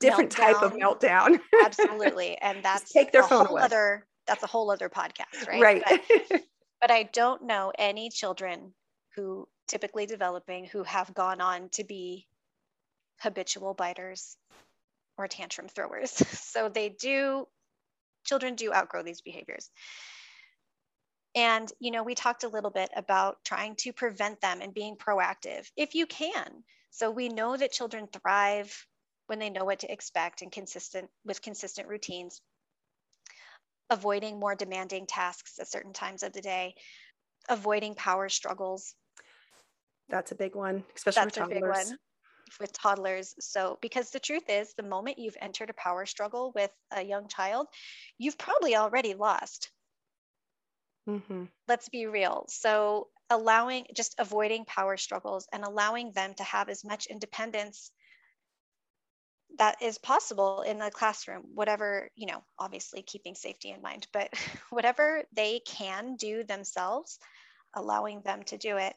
different 0.00 0.30
meltdown. 0.32 0.52
type 0.52 0.62
of 0.62 0.72
meltdown. 0.74 1.38
absolutely 1.64 2.36
and 2.38 2.62
that's 2.64 2.82
Just 2.82 2.92
take 2.92 3.12
their 3.12 3.22
phone 3.22 3.46
away. 3.46 3.62
other 3.62 4.06
that's 4.26 4.42
a 4.42 4.46
whole 4.46 4.70
other 4.70 4.88
podcast 4.88 5.46
right? 5.48 5.62
Right. 5.62 5.82
But, 6.30 6.42
but 6.80 6.90
i 6.90 7.04
don't 7.12 7.42
know 7.42 7.72
any 7.78 8.10
children 8.10 8.72
who 9.14 9.48
typically 9.68 10.06
developing 10.06 10.64
who 10.66 10.82
have 10.84 11.12
gone 11.14 11.40
on 11.40 11.68
to 11.70 11.84
be 11.84 12.26
habitual 13.20 13.74
biters 13.74 14.36
or 15.18 15.26
tantrum 15.28 15.68
throwers. 15.68 16.12
So 16.56 16.68
they 16.68 16.88
do 16.90 17.46
children 18.24 18.54
do 18.54 18.72
outgrow 18.72 19.02
these 19.02 19.20
behaviors 19.20 19.70
and, 21.36 21.70
you 21.78 21.90
know, 21.90 22.02
we 22.02 22.14
talked 22.14 22.44
a 22.44 22.48
little 22.48 22.70
bit 22.70 22.90
about 22.96 23.44
trying 23.44 23.76
to 23.76 23.92
prevent 23.92 24.40
them 24.40 24.62
and 24.62 24.72
being 24.72 24.96
proactive 24.96 25.70
if 25.76 25.94
you 25.94 26.06
can. 26.06 26.64
So 26.90 27.10
we 27.10 27.28
know 27.28 27.54
that 27.56 27.72
children 27.72 28.08
thrive 28.08 28.86
when 29.26 29.38
they 29.38 29.50
know 29.50 29.66
what 29.66 29.80
to 29.80 29.92
expect 29.92 30.40
and 30.40 30.50
consistent 30.50 31.10
with 31.26 31.42
consistent 31.42 31.88
routines, 31.88 32.40
avoiding 33.90 34.40
more 34.40 34.54
demanding 34.54 35.06
tasks 35.06 35.58
at 35.58 35.68
certain 35.68 35.92
times 35.92 36.22
of 36.22 36.32
the 36.32 36.40
day, 36.40 36.74
avoiding 37.50 37.94
power 37.94 38.30
struggles. 38.30 38.94
That's 40.08 40.32
a 40.32 40.36
big 40.36 40.54
one, 40.54 40.84
especially 40.94 41.20
That's 41.20 41.38
with 41.38 41.48
toddlers. 41.48 41.60
A 41.60 41.60
big 41.60 41.88
one 41.90 41.98
with 42.60 42.72
toddlers. 42.72 43.34
So, 43.40 43.78
because 43.82 44.10
the 44.10 44.20
truth 44.20 44.48
is, 44.48 44.72
the 44.74 44.82
moment 44.84 45.18
you've 45.18 45.36
entered 45.40 45.68
a 45.68 45.74
power 45.74 46.06
struggle 46.06 46.52
with 46.54 46.70
a 46.92 47.02
young 47.02 47.28
child, 47.28 47.66
you've 48.16 48.38
probably 48.38 48.76
already 48.76 49.14
lost. 49.14 49.70
Mm-hmm. 51.08 51.44
Let's 51.68 51.88
be 51.88 52.06
real. 52.06 52.46
So, 52.48 53.08
allowing, 53.30 53.86
just 53.94 54.14
avoiding 54.18 54.64
power 54.64 54.96
struggles 54.96 55.48
and 55.52 55.64
allowing 55.64 56.12
them 56.12 56.34
to 56.34 56.44
have 56.44 56.68
as 56.68 56.84
much 56.84 57.06
independence 57.06 57.90
that 59.58 59.80
is 59.80 59.98
possible 59.98 60.62
in 60.62 60.78
the 60.78 60.90
classroom, 60.90 61.42
whatever, 61.54 62.10
you 62.14 62.26
know, 62.26 62.42
obviously 62.58 63.02
keeping 63.02 63.34
safety 63.34 63.70
in 63.70 63.80
mind, 63.80 64.06
but 64.12 64.32
whatever 64.70 65.22
they 65.32 65.60
can 65.60 66.16
do 66.16 66.44
themselves, 66.44 67.18
allowing 67.74 68.20
them 68.22 68.42
to 68.44 68.58
do 68.58 68.76
it. 68.76 68.94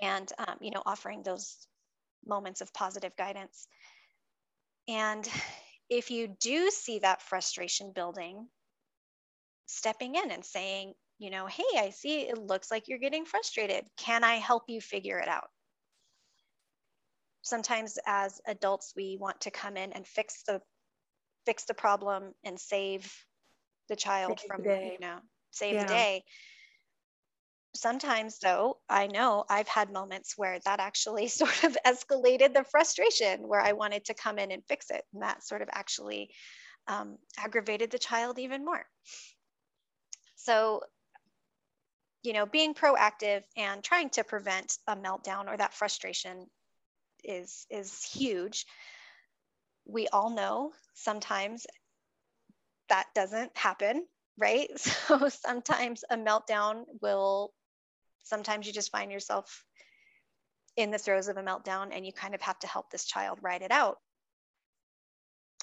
And, 0.00 0.30
um, 0.38 0.56
you 0.60 0.70
know, 0.70 0.82
offering 0.84 1.22
those 1.22 1.66
moments 2.26 2.60
of 2.60 2.72
positive 2.72 3.16
guidance. 3.16 3.66
And 4.88 5.28
if 5.88 6.10
you 6.10 6.28
do 6.40 6.70
see 6.70 7.00
that 7.00 7.22
frustration 7.22 7.92
building, 7.92 8.48
stepping 9.66 10.14
in 10.14 10.30
and 10.30 10.44
saying, 10.44 10.94
you 11.18 11.30
know, 11.30 11.46
hey, 11.46 11.64
I 11.78 11.90
see 11.90 12.20
it 12.20 12.38
looks 12.38 12.70
like 12.70 12.88
you're 12.88 12.98
getting 12.98 13.24
frustrated. 13.24 13.84
Can 13.96 14.24
I 14.24 14.36
help 14.36 14.64
you 14.68 14.80
figure 14.80 15.18
it 15.18 15.28
out? 15.28 15.48
Sometimes 17.42 17.98
as 18.06 18.40
adults, 18.46 18.92
we 18.96 19.16
want 19.20 19.40
to 19.42 19.50
come 19.50 19.76
in 19.76 19.92
and 19.92 20.06
fix 20.06 20.42
the 20.46 20.60
fix 21.46 21.64
the 21.64 21.74
problem 21.74 22.34
and 22.44 22.58
save 22.58 23.12
the 23.88 23.96
child 23.96 24.40
save 24.40 24.48
from, 24.48 24.62
the 24.62 24.90
you 24.92 24.98
know, 25.00 25.18
save 25.52 25.74
yeah. 25.74 25.82
the 25.82 25.88
day. 25.88 26.24
Sometimes, 27.74 28.38
though, 28.38 28.78
I 28.88 29.06
know 29.06 29.44
I've 29.48 29.68
had 29.68 29.92
moments 29.92 30.34
where 30.36 30.58
that 30.64 30.80
actually 30.80 31.28
sort 31.28 31.64
of 31.64 31.76
escalated 31.86 32.52
the 32.52 32.64
frustration 32.64 33.46
where 33.46 33.60
I 33.60 33.72
wanted 33.72 34.06
to 34.06 34.14
come 34.14 34.38
in 34.38 34.50
and 34.50 34.62
fix 34.66 34.90
it. 34.90 35.04
And 35.12 35.22
that 35.22 35.44
sort 35.44 35.62
of 35.62 35.68
actually 35.72 36.30
um, 36.88 37.16
aggravated 37.38 37.90
the 37.90 37.98
child 37.98 38.38
even 38.38 38.64
more. 38.64 38.84
So, 40.46 40.82
you 42.22 42.32
know, 42.32 42.46
being 42.46 42.72
proactive 42.72 43.42
and 43.56 43.82
trying 43.82 44.10
to 44.10 44.22
prevent 44.22 44.78
a 44.86 44.94
meltdown 44.94 45.48
or 45.48 45.56
that 45.56 45.74
frustration 45.74 46.46
is 47.24 47.66
is 47.68 48.04
huge. 48.04 48.64
We 49.86 50.06
all 50.06 50.30
know 50.30 50.70
sometimes 50.94 51.66
that 52.88 53.06
doesn't 53.12 53.56
happen, 53.56 54.06
right? 54.38 54.70
So 54.78 55.28
sometimes 55.28 56.04
a 56.08 56.16
meltdown 56.16 56.84
will 57.02 57.52
sometimes 58.22 58.68
you 58.68 58.72
just 58.72 58.92
find 58.92 59.10
yourself 59.10 59.64
in 60.76 60.92
the 60.92 60.98
throes 60.98 61.26
of 61.26 61.38
a 61.38 61.42
meltdown 61.42 61.88
and 61.90 62.06
you 62.06 62.12
kind 62.12 62.36
of 62.36 62.42
have 62.42 62.58
to 62.60 62.68
help 62.68 62.90
this 62.90 63.04
child 63.04 63.40
ride 63.42 63.62
it 63.62 63.72
out. 63.72 63.98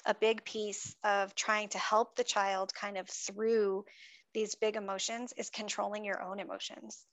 A 0.04 0.14
big 0.14 0.44
piece 0.44 0.94
of 1.02 1.34
trying 1.34 1.70
to 1.70 1.78
help 1.78 2.16
the 2.16 2.24
child 2.24 2.74
kind 2.74 2.98
of 2.98 3.08
through 3.08 3.86
these 4.34 4.54
big 4.54 4.76
emotions 4.76 5.32
is 5.36 5.50
controlling 5.50 6.04
your 6.04 6.22
own 6.22 6.40
emotions. 6.40 7.06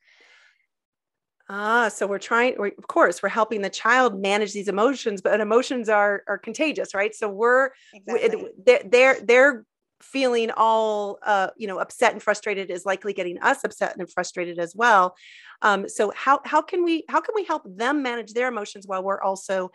Ah, 1.49 1.89
so 1.89 2.07
we're 2.07 2.19
trying, 2.19 2.55
we're, 2.57 2.71
of 2.77 2.87
course, 2.87 3.21
we're 3.21 3.29
helping 3.29 3.61
the 3.61 3.69
child 3.69 4.19
manage 4.19 4.53
these 4.53 4.67
emotions, 4.67 5.21
but 5.21 5.39
emotions 5.39 5.89
are 5.89 6.23
are 6.27 6.37
contagious, 6.37 6.93
right? 6.93 7.13
So 7.13 7.29
we're 7.29 7.71
exactly. 7.93 8.49
they're, 8.65 8.81
they're 8.85 9.21
they're 9.21 9.65
feeling 10.01 10.49
all 10.55 11.19
uh, 11.25 11.49
you 11.57 11.67
know 11.67 11.79
upset 11.79 12.13
and 12.13 12.23
frustrated 12.23 12.69
is 12.71 12.85
likely 12.85 13.13
getting 13.13 13.41
us 13.41 13.63
upset 13.63 13.97
and 13.97 14.09
frustrated 14.09 14.59
as 14.59 14.75
well. 14.75 15.15
Um, 15.61 15.89
so 15.89 16.11
how 16.15 16.39
how 16.45 16.61
can 16.61 16.83
we 16.83 17.03
how 17.09 17.21
can 17.21 17.35
we 17.35 17.43
help 17.43 17.63
them 17.65 18.01
manage 18.01 18.33
their 18.33 18.47
emotions 18.47 18.87
while 18.87 19.03
we're 19.03 19.21
also 19.21 19.71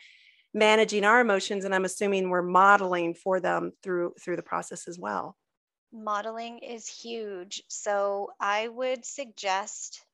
managing 0.54 1.04
our 1.04 1.20
emotions 1.20 1.66
and 1.66 1.74
i'm 1.74 1.84
assuming 1.84 2.30
we're 2.30 2.40
modeling 2.40 3.12
for 3.12 3.40
them 3.40 3.72
through 3.82 4.14
through 4.18 4.36
the 4.36 4.42
process 4.42 4.88
as 4.88 4.98
well 4.98 5.36
modeling 5.92 6.58
is 6.58 6.88
huge. 6.88 7.62
So 7.68 8.30
i 8.40 8.68
would 8.68 9.04
suggest 9.04 10.04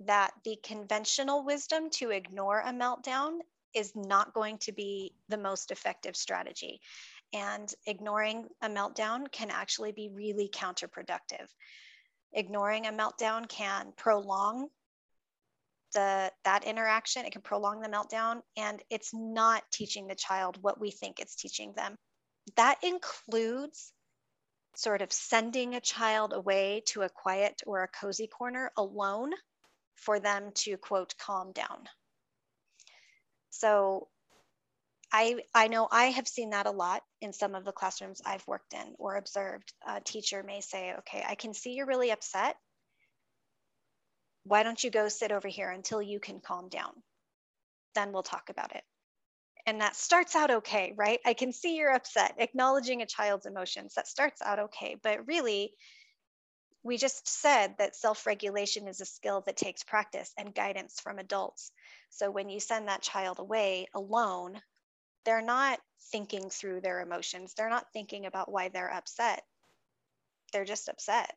that 0.00 0.32
the 0.44 0.56
conventional 0.62 1.44
wisdom 1.44 1.90
to 1.90 2.10
ignore 2.10 2.60
a 2.60 2.72
meltdown 2.72 3.38
is 3.74 3.92
not 3.94 4.34
going 4.34 4.58
to 4.58 4.72
be 4.72 5.14
the 5.28 5.38
most 5.38 5.70
effective 5.70 6.16
strategy. 6.16 6.80
And 7.32 7.72
ignoring 7.86 8.48
a 8.60 8.68
meltdown 8.68 9.30
can 9.30 9.50
actually 9.50 9.92
be 9.92 10.10
really 10.12 10.50
counterproductive. 10.52 11.48
Ignoring 12.32 12.86
a 12.86 12.92
meltdown 12.92 13.48
can 13.48 13.92
prolong 13.96 14.68
the 15.94 16.32
that 16.44 16.64
interaction. 16.64 17.24
It 17.24 17.32
can 17.32 17.42
prolong 17.42 17.80
the 17.80 17.88
meltdown 17.88 18.40
and 18.56 18.82
it's 18.90 19.12
not 19.14 19.62
teaching 19.70 20.06
the 20.06 20.14
child 20.14 20.58
what 20.60 20.80
we 20.80 20.90
think 20.90 21.20
it's 21.20 21.36
teaching 21.36 21.72
them. 21.74 21.96
That 22.56 22.78
includes 22.82 23.92
sort 24.74 25.02
of 25.02 25.12
sending 25.12 25.74
a 25.74 25.80
child 25.80 26.32
away 26.32 26.82
to 26.86 27.02
a 27.02 27.08
quiet 27.08 27.62
or 27.66 27.82
a 27.82 27.88
cozy 27.88 28.26
corner 28.26 28.70
alone 28.76 29.32
for 29.96 30.18
them 30.18 30.50
to 30.54 30.76
quote 30.76 31.14
calm 31.18 31.52
down 31.52 31.88
so 33.50 34.08
I, 35.12 35.36
I 35.54 35.68
know 35.68 35.86
I 35.90 36.06
have 36.06 36.26
seen 36.26 36.50
that 36.50 36.66
a 36.66 36.70
lot 36.70 37.02
in 37.20 37.34
some 37.34 37.54
of 37.54 37.66
the 37.66 37.72
classrooms 37.72 38.22
I've 38.24 38.46
worked 38.46 38.72
in 38.72 38.94
or 38.98 39.16
observed. 39.16 39.72
A 39.86 40.00
teacher 40.00 40.42
may 40.42 40.62
say, 40.62 40.94
okay, 41.00 41.22
I 41.26 41.34
can 41.34 41.52
see 41.52 41.74
you're 41.74 41.86
really 41.86 42.10
upset. 42.10 42.56
Why 44.44 44.62
don't 44.62 44.82
you 44.82 44.90
go 44.90 45.08
sit 45.08 45.30
over 45.30 45.48
here 45.48 45.70
until 45.70 46.00
you 46.00 46.18
can 46.18 46.40
calm 46.40 46.70
down? 46.70 46.94
Then 47.94 48.12
we'll 48.12 48.22
talk 48.22 48.48
about 48.48 48.74
it. 48.74 48.82
And 49.66 49.80
that 49.80 49.96
starts 49.96 50.34
out 50.34 50.50
okay, 50.50 50.92
right? 50.96 51.20
I 51.24 51.34
can 51.34 51.52
see 51.52 51.76
you're 51.76 51.94
upset, 51.94 52.34
acknowledging 52.38 53.02
a 53.02 53.06
child's 53.06 53.46
emotions. 53.46 53.94
That 53.94 54.08
starts 54.08 54.42
out 54.42 54.58
okay. 54.58 54.96
But 55.00 55.26
really, 55.26 55.72
we 56.82 56.96
just 56.96 57.28
said 57.28 57.76
that 57.78 57.94
self 57.94 58.26
regulation 58.26 58.88
is 58.88 59.00
a 59.00 59.06
skill 59.06 59.42
that 59.42 59.56
takes 59.56 59.84
practice 59.84 60.32
and 60.36 60.54
guidance 60.54 61.00
from 61.00 61.18
adults. 61.18 61.70
So 62.10 62.30
when 62.30 62.48
you 62.48 62.58
send 62.60 62.88
that 62.88 63.02
child 63.02 63.38
away 63.38 63.86
alone, 63.94 64.60
they're 65.24 65.42
not 65.42 65.80
thinking 66.10 66.50
through 66.50 66.80
their 66.80 67.00
emotions. 67.00 67.54
They're 67.54 67.70
not 67.70 67.92
thinking 67.92 68.26
about 68.26 68.50
why 68.50 68.68
they're 68.68 68.92
upset. 68.92 69.44
They're 70.52 70.64
just 70.64 70.88
upset. 70.88 71.36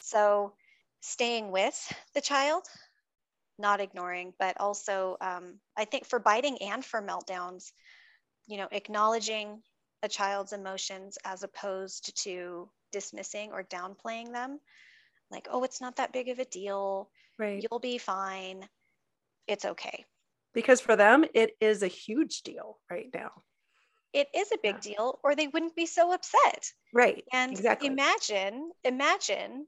So, 0.00 0.54
staying 1.00 1.50
with 1.50 1.92
the 2.14 2.20
child, 2.20 2.68
not 3.58 3.80
ignoring, 3.80 4.32
but 4.38 4.60
also, 4.60 5.16
um, 5.20 5.54
I 5.76 5.84
think 5.84 6.06
for 6.06 6.18
biting 6.18 6.58
and 6.62 6.84
for 6.84 7.00
meltdowns, 7.00 7.72
you 8.46 8.56
know, 8.56 8.68
acknowledging 8.72 9.62
a 10.02 10.08
child's 10.08 10.52
emotions 10.52 11.18
as 11.24 11.42
opposed 11.42 12.22
to 12.24 12.68
dismissing 12.92 13.52
or 13.52 13.62
downplaying 13.64 14.32
them. 14.32 14.60
Like, 15.30 15.48
oh, 15.50 15.64
it's 15.64 15.80
not 15.80 15.96
that 15.96 16.12
big 16.12 16.28
of 16.28 16.38
a 16.38 16.44
deal. 16.44 17.10
Right. 17.38 17.62
You'll 17.62 17.80
be 17.80 17.98
fine. 17.98 18.68
It's 19.46 19.64
okay 19.64 20.04
because 20.54 20.80
for 20.80 20.96
them 20.96 21.24
it 21.34 21.50
is 21.60 21.82
a 21.82 21.88
huge 21.88 22.42
deal 22.42 22.78
right 22.90 23.08
now 23.12 23.30
it 24.12 24.28
is 24.34 24.50
a 24.52 24.58
big 24.62 24.76
yeah. 24.76 24.94
deal 24.94 25.18
or 25.22 25.34
they 25.34 25.48
wouldn't 25.48 25.74
be 25.76 25.86
so 25.86 26.12
upset 26.12 26.72
right 26.94 27.24
and 27.32 27.52
exactly. 27.52 27.88
imagine 27.88 28.70
imagine 28.84 29.66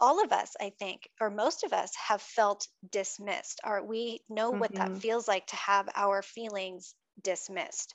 all 0.00 0.22
of 0.22 0.32
us 0.32 0.54
i 0.60 0.70
think 0.78 1.08
or 1.20 1.30
most 1.30 1.64
of 1.64 1.72
us 1.72 1.92
have 1.96 2.20
felt 2.20 2.66
dismissed 2.90 3.60
or 3.64 3.84
we 3.84 4.20
know 4.28 4.50
mm-hmm. 4.50 4.60
what 4.60 4.74
that 4.74 4.88
mm-hmm. 4.88 4.98
feels 4.98 5.28
like 5.28 5.46
to 5.46 5.56
have 5.56 5.88
our 5.94 6.22
feelings 6.22 6.94
dismissed 7.22 7.94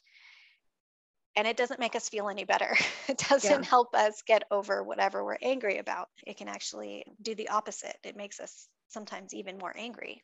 and 1.35 1.47
it 1.47 1.57
doesn't 1.57 1.79
make 1.79 1.95
us 1.95 2.09
feel 2.09 2.29
any 2.29 2.43
better 2.43 2.75
it 3.07 3.17
doesn't 3.29 3.63
yeah. 3.63 3.69
help 3.69 3.93
us 3.95 4.23
get 4.25 4.43
over 4.51 4.83
whatever 4.83 5.23
we're 5.23 5.37
angry 5.41 5.77
about 5.77 6.07
it 6.25 6.37
can 6.37 6.47
actually 6.47 7.03
do 7.21 7.35
the 7.35 7.49
opposite 7.49 7.97
it 8.03 8.15
makes 8.15 8.39
us 8.39 8.67
sometimes 8.87 9.33
even 9.33 9.57
more 9.57 9.73
angry 9.77 10.23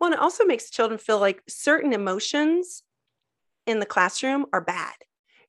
well, 0.00 0.08
and 0.08 0.14
it 0.14 0.20
also 0.20 0.44
makes 0.44 0.70
children 0.70 0.98
feel 0.98 1.18
like 1.18 1.42
certain 1.46 1.92
emotions 1.92 2.82
in 3.66 3.80
the 3.80 3.86
classroom 3.86 4.46
are 4.50 4.62
bad, 4.62 4.94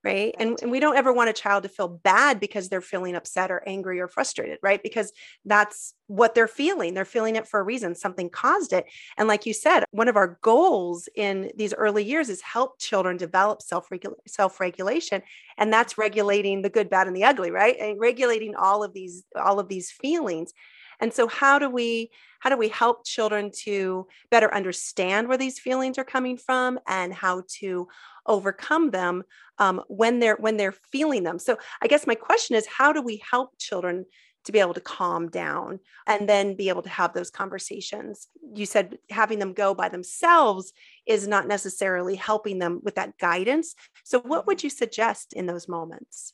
right? 0.04 0.34
And, 0.40 0.58
and 0.62 0.72
we 0.72 0.80
don't 0.80 0.98
ever 0.98 1.14
want 1.14 1.30
a 1.30 1.34
child 1.34 1.64
to 1.64 1.70
feel 1.70 1.88
bad 1.88 2.40
because 2.40 2.70
they're 2.70 2.82
feeling 2.82 3.16
upset 3.16 3.52
or 3.52 3.64
angry 3.68 4.00
or 4.00 4.08
frustrated, 4.08 4.58
right? 4.64 4.82
Because 4.82 5.12
that's 5.46 5.94
what 6.08 6.34
they're 6.34 6.48
feeling. 6.48 6.94
They're 6.94 7.06
feeling 7.06 7.36
it 7.36 7.48
for 7.48 7.60
a 7.60 7.64
reason. 7.64 7.94
Something 7.96 8.30
caused 8.30 8.74
it. 8.74 8.86
And 9.18 9.28
like 9.28 9.46
you 9.46 9.54
said, 9.54 9.84
one 9.92 10.08
of 10.08 10.16
our 10.16 10.40
goals 10.42 11.08
in 11.16 11.52
these 11.56 11.74
early 11.74 12.04
years 12.04 12.30
is 12.30 12.42
help 12.42 12.80
children 12.80 13.18
develop 13.18 13.62
self 13.62 13.88
self-regulation, 14.28 15.22
and 15.58 15.72
that's 15.72 15.98
regulating 15.98 16.62
the 16.62 16.70
good, 16.70 16.90
bad, 16.90 17.08
and 17.08 17.16
the 17.16 17.24
ugly, 17.24 17.52
right? 17.52 17.78
And 17.80 18.00
regulating 18.00 18.56
all 18.56 18.84
of 18.84 18.94
these 18.94 19.24
all 19.36 19.60
of 19.60 19.68
these 19.68 19.92
feelings. 19.92 20.54
And 21.02 21.14
so 21.14 21.28
how 21.28 21.60
do 21.60 21.70
we 21.70 22.12
how 22.40 22.50
do 22.50 22.58
we 22.58 22.70
help 22.70 23.06
children 23.06 23.52
to 23.64 24.08
better 24.32 24.52
understand 24.54 25.28
where 25.28 25.38
these 25.38 25.60
feelings 25.60 25.98
are 25.98 26.04
coming 26.04 26.38
from 26.38 26.80
and 26.88 27.14
how 27.14 27.44
to 27.60 27.88
overcome 28.26 28.92
them 28.92 29.24
um, 29.58 29.82
when 29.88 30.20
they're 30.20 30.38
when 30.38 30.58
they're 30.58 30.72
feeling 30.72 31.24
them 31.24 31.40
so 31.40 31.58
i 31.82 31.88
guess 31.88 32.06
my 32.06 32.16
question 32.16 32.56
is 32.56 32.68
how 32.68 32.94
do 32.94 33.02
we 33.02 33.22
help 33.30 33.58
children 33.58 34.06
to 34.44 34.52
be 34.52 34.60
able 34.60 34.74
to 34.74 34.82
calm 34.82 35.30
down 35.30 35.80
and 36.08 36.28
then 36.28 36.56
be 36.56 36.70
able 36.70 36.82
to 36.82 36.90
have 36.90 37.14
those 37.14 37.30
conversations. 37.30 38.28
You 38.54 38.66
said 38.66 38.98
having 39.10 39.40
them 39.40 39.54
go 39.54 39.74
by 39.74 39.90
themselves 39.90 40.74
is 41.06 41.28
not 41.28 41.48
necessarily 41.48 42.16
helping 42.16 42.60
them 42.60 42.80
with 42.84 42.96
that 42.96 43.18
guidance. 43.20 43.76
So, 44.04 44.20
what 44.20 44.48
would 44.48 44.64
you 44.64 44.70
suggest 44.70 45.34
in 45.34 45.46
those 45.46 45.68
moments? 45.68 46.34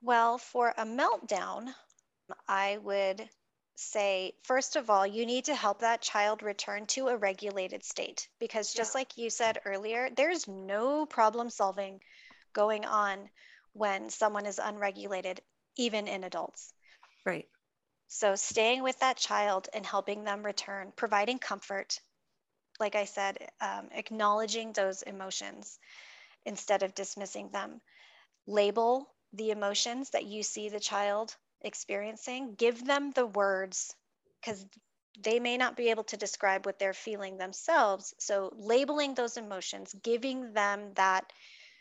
Well, 0.00 0.38
for 0.38 0.72
a 0.76 0.84
meltdown, 0.84 1.74
I 2.48 2.78
would 2.78 3.28
say, 3.74 4.34
first 4.42 4.76
of 4.76 4.90
all, 4.90 5.06
you 5.06 5.26
need 5.26 5.46
to 5.46 5.54
help 5.54 5.80
that 5.80 6.02
child 6.02 6.42
return 6.42 6.86
to 6.86 7.08
a 7.08 7.16
regulated 7.16 7.84
state 7.84 8.28
because 8.38 8.72
just 8.72 8.94
yeah. 8.94 9.00
like 9.00 9.16
you 9.16 9.30
said 9.30 9.60
earlier, 9.64 10.10
there's 10.10 10.46
no 10.46 11.06
problem 11.06 11.50
solving 11.50 12.00
going 12.52 12.84
on 12.84 13.30
when 13.72 14.10
someone 14.10 14.46
is 14.46 14.58
unregulated, 14.58 15.40
even 15.76 16.06
in 16.06 16.24
adults. 16.24 16.74
Right. 17.24 17.48
So, 18.08 18.34
staying 18.34 18.82
with 18.82 18.98
that 19.00 19.16
child 19.16 19.68
and 19.72 19.86
helping 19.86 20.24
them 20.24 20.44
return, 20.44 20.92
providing 20.94 21.38
comfort, 21.38 21.98
like 22.78 22.94
I 22.94 23.06
said, 23.06 23.38
um, 23.60 23.88
acknowledging 23.92 24.72
those 24.72 25.02
emotions 25.02 25.78
instead 26.44 26.82
of 26.82 26.94
dismissing 26.94 27.48
them. 27.50 27.80
Label 28.46 29.08
the 29.32 29.50
emotions 29.50 30.10
that 30.10 30.26
you 30.26 30.42
see 30.42 30.68
the 30.68 30.80
child 30.80 31.34
experiencing, 31.64 32.54
give 32.54 32.84
them 32.84 33.10
the 33.12 33.26
words 33.26 33.94
because 34.40 34.64
they 35.20 35.38
may 35.38 35.56
not 35.56 35.76
be 35.76 35.90
able 35.90 36.04
to 36.04 36.16
describe 36.16 36.66
what 36.66 36.78
they're 36.78 36.94
feeling 36.94 37.36
themselves. 37.36 38.14
So, 38.18 38.52
labeling 38.56 39.14
those 39.14 39.36
emotions, 39.36 39.94
giving 40.02 40.52
them 40.52 40.92
that 40.94 41.32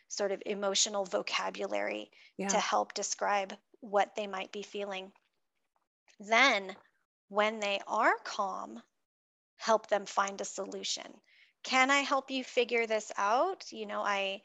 sort 0.10 0.32
of 0.32 0.44
emotional 0.46 1.06
vocabulary 1.06 2.12
yeah. 2.38 2.50
to 2.50 2.58
help 2.58 2.94
describe 2.94 3.56
what 3.80 4.16
they 4.16 4.28
might 4.28 4.52
be 4.52 4.62
feeling. 4.62 5.12
Then, 6.20 6.76
when 7.30 7.60
they 7.60 7.80
are 7.88 8.16
calm, 8.24 8.82
help 9.56 9.88
them 9.88 10.06
find 10.06 10.40
a 10.42 10.46
solution. 10.46 11.06
Can 11.64 11.90
I 11.90 12.00
help 12.00 12.30
you 12.30 12.44
figure 12.44 12.86
this 12.86 13.12
out? 13.18 13.72
You 13.72 13.86
know, 13.86 14.02
I 14.02 14.42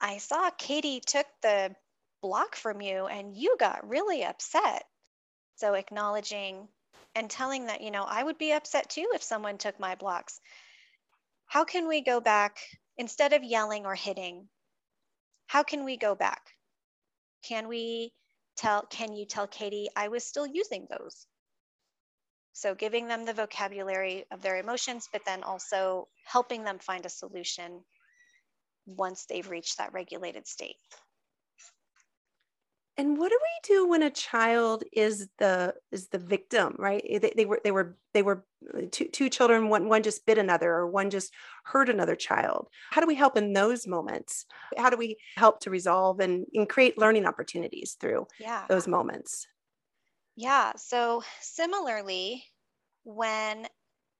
I 0.00 0.18
saw 0.18 0.50
Katie 0.50 1.00
took 1.00 1.26
the 1.42 1.74
block 2.20 2.56
from 2.56 2.80
you 2.80 3.06
and 3.06 3.36
you 3.36 3.56
got 3.58 3.88
really 3.88 4.24
upset. 4.24 4.84
So 5.56 5.74
acknowledging 5.74 6.68
and 7.14 7.30
telling 7.30 7.66
that, 7.66 7.80
you 7.80 7.90
know, 7.90 8.04
I 8.04 8.22
would 8.22 8.38
be 8.38 8.52
upset 8.52 8.90
too 8.90 9.08
if 9.14 9.22
someone 9.22 9.58
took 9.58 9.78
my 9.80 9.94
blocks. 9.94 10.40
How 11.46 11.64
can 11.64 11.88
we 11.88 12.02
go 12.02 12.20
back 12.20 12.58
instead 12.96 13.32
of 13.32 13.42
yelling 13.42 13.86
or 13.86 13.94
hitting? 13.94 14.48
How 15.46 15.62
can 15.62 15.84
we 15.84 15.96
go 15.96 16.14
back? 16.14 16.42
Can 17.42 17.68
we 17.68 18.12
tell, 18.56 18.82
can 18.82 19.14
you 19.14 19.24
tell 19.24 19.46
Katie 19.46 19.88
I 19.96 20.08
was 20.08 20.24
still 20.24 20.46
using 20.46 20.86
those? 20.90 21.26
So 22.52 22.74
giving 22.74 23.06
them 23.06 23.24
the 23.24 23.32
vocabulary 23.32 24.24
of 24.30 24.42
their 24.42 24.58
emotions, 24.58 25.08
but 25.12 25.24
then 25.24 25.44
also 25.44 26.08
helping 26.24 26.64
them 26.64 26.78
find 26.80 27.06
a 27.06 27.08
solution 27.08 27.84
once 28.84 29.26
they've 29.26 29.48
reached 29.48 29.78
that 29.78 29.92
regulated 29.92 30.46
state. 30.46 30.76
And 32.98 33.16
what 33.16 33.30
do 33.30 33.38
we 33.40 33.74
do 33.74 33.88
when 33.88 34.02
a 34.02 34.10
child 34.10 34.82
is 34.92 35.28
the 35.38 35.74
is 35.92 36.08
the 36.08 36.18
victim, 36.18 36.74
right? 36.78 37.00
Eh, 37.08 37.20
they, 37.20 37.32
they 37.36 37.46
were 37.46 37.60
they 37.62 37.70
were 37.70 37.96
they 38.12 38.22
were 38.22 38.44
uh, 38.74 38.82
two, 38.90 39.04
two 39.06 39.28
children, 39.28 39.68
one 39.68 39.88
one 39.88 40.02
just 40.02 40.26
bit 40.26 40.36
another, 40.36 40.68
or 40.72 40.88
one 40.88 41.08
just 41.08 41.32
hurt 41.62 41.88
another 41.88 42.16
child. 42.16 42.68
How 42.90 43.00
do 43.00 43.06
we 43.06 43.14
help 43.14 43.36
in 43.36 43.52
those 43.52 43.86
moments? 43.86 44.46
How 44.76 44.90
do 44.90 44.96
we 44.96 45.16
help 45.36 45.60
to 45.60 45.70
resolve 45.70 46.18
and, 46.18 46.44
and 46.52 46.68
create 46.68 46.98
learning 46.98 47.24
opportunities 47.24 47.96
through 48.00 48.26
yeah. 48.40 48.64
those 48.68 48.88
moments? 48.88 49.46
Yeah. 50.34 50.72
So 50.76 51.22
similarly, 51.40 52.44
when 53.04 53.68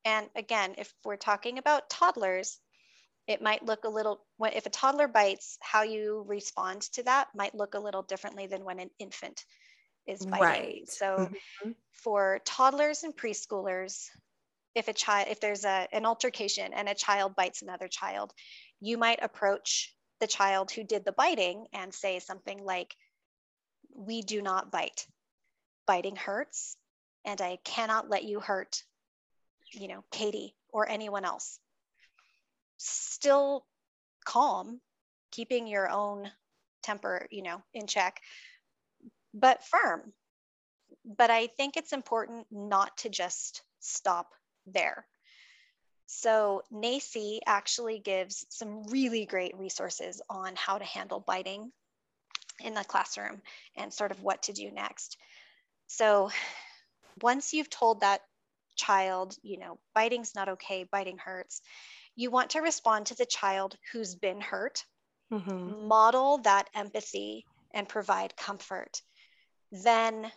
And 0.05 0.29
again, 0.37 0.75
if 0.79 0.95
we're 1.05 1.17
talking 1.17 1.59
about 1.59 1.91
toddlers, 1.91 2.61
it 3.29 3.43
might 3.43 3.65
look 3.65 3.85
a 3.85 3.89
little, 3.89 4.25
if 4.41 4.65
a 4.65 4.71
toddler 4.71 5.07
bites, 5.07 5.59
how 5.61 5.83
you 5.83 6.25
respond 6.27 6.81
to 6.81 7.03
that 7.03 7.29
might 7.35 7.55
look 7.55 7.75
a 7.75 7.79
little 7.79 8.03
differently 8.03 8.47
than 8.47 8.65
when 8.65 8.81
an 8.81 8.91
infant 8.99 9.45
is 10.07 10.25
biting. 10.25 10.41
Right. 10.41 10.89
So 10.89 11.07
mm-hmm. 11.07 11.71
for 11.93 12.41
toddlers 12.47 13.05
and 13.05 13.15
preschoolers, 13.15 14.09
if 14.75 14.89
a 14.89 14.95
child, 14.95 15.29
if 15.31 15.41
there's 15.41 15.67
a, 15.67 15.87
an 15.93 16.07
altercation 16.07 16.73
and 16.73 16.89
a 16.89 16.95
child 16.95 17.37
bites 17.37 17.61
another 17.61 17.87
child, 17.87 18.33
you 18.81 18.97
might 18.97 19.19
approach 19.23 19.95
the 20.21 20.27
child 20.27 20.71
who 20.71 20.83
did 20.83 21.05
the 21.05 21.13
biting 21.13 21.67
and 21.75 21.93
say 21.93 22.21
something 22.21 22.65
like, 22.65 22.95
We 23.95 24.23
do 24.23 24.41
not 24.41 24.73
bite. 24.73 25.07
Biting 25.87 26.17
hurts, 26.17 26.77
and 27.27 27.41
I 27.41 27.59
cannot 27.65 28.09
let 28.09 28.25
you 28.25 28.41
hurt, 28.41 28.83
you 29.73 29.89
know, 29.89 30.05
Katie 30.11 30.55
or 30.73 30.89
anyone 30.89 31.25
else. 31.25 31.59
Still 32.79 33.67
calm, 34.25 34.81
keeping 35.31 35.67
your 35.67 35.89
own 35.91 36.31
temper, 36.83 37.27
you 37.31 37.43
know, 37.43 37.63
in 37.75 37.87
check, 37.87 38.21
but 39.35 39.65
firm. 39.65 40.13
But 41.05 41.31
I 41.31 41.49
think 41.49 41.77
it's 41.77 41.93
important 41.93 42.47
not 42.51 42.97
to 42.99 43.09
just 43.09 43.63
stop 43.81 44.33
there. 44.67 45.07
So 46.07 46.63
NAEYC 46.73 47.41
actually 47.47 47.99
gives 47.99 48.47
some 48.49 48.85
really 48.85 49.27
great 49.27 49.57
resources 49.59 50.23
on 50.31 50.55
how 50.57 50.79
to 50.79 50.85
handle 50.85 51.21
biting 51.21 51.71
in 52.61 52.75
the 52.75 52.85
classroom 52.85 53.43
and 53.77 53.93
sort 53.93 54.11
of 54.11 54.23
what 54.23 54.45
to 54.45 54.53
do 54.53 54.71
next. 54.71 55.19
So 55.87 56.31
once 57.21 57.53
you've 57.53 57.71
told 57.71 58.01
that 58.01 58.23
child, 58.77 59.37
you 59.43 59.59
know, 59.59 59.79
biting's 59.95 60.35
not 60.35 60.49
okay, 60.51 60.85
biting 60.91 61.19
hurts, 61.19 61.61
you 62.19 62.33
want 62.33 62.51
to 62.51 62.61
respond 62.61 63.07
to 63.07 63.15
the 63.15 63.25
child 63.25 63.77
who's 63.93 64.17
been 64.17 64.41
hurt, 64.41 64.85
mm-hmm. 65.33 65.87
model 65.87 66.39
that 66.39 66.69
empathy 66.75 67.47
and 67.73 67.89
provide 67.89 68.37
comfort. 68.37 69.01
Then 69.71 70.29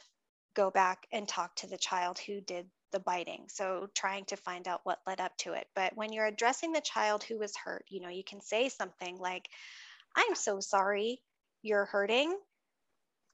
go 0.53 0.69
back 0.69 1.07
and 1.11 1.27
talk 1.27 1.55
to 1.55 1.67
the 1.67 1.79
child 1.79 2.19
who 2.19 2.39
did 2.39 2.67
the 2.91 2.99
biting. 2.99 3.45
So 3.47 3.87
trying 3.95 4.25
to 4.25 4.35
find 4.35 4.67
out 4.67 4.81
what 4.83 4.99
led 5.07 5.19
up 5.19 5.35
to 5.37 5.53
it. 5.53 5.65
But 5.75 5.95
when 5.95 6.13
you're 6.13 6.27
addressing 6.27 6.71
the 6.71 6.81
child 6.81 7.23
who 7.23 7.39
was 7.39 7.55
hurt, 7.55 7.83
you 7.89 7.99
know, 7.99 8.09
you 8.09 8.23
can 8.23 8.41
say 8.41 8.69
something 8.69 9.17
like, 9.17 9.49
I'm 10.15 10.35
so 10.35 10.59
sorry 10.59 11.19
you're 11.63 11.85
hurting. 11.85 12.37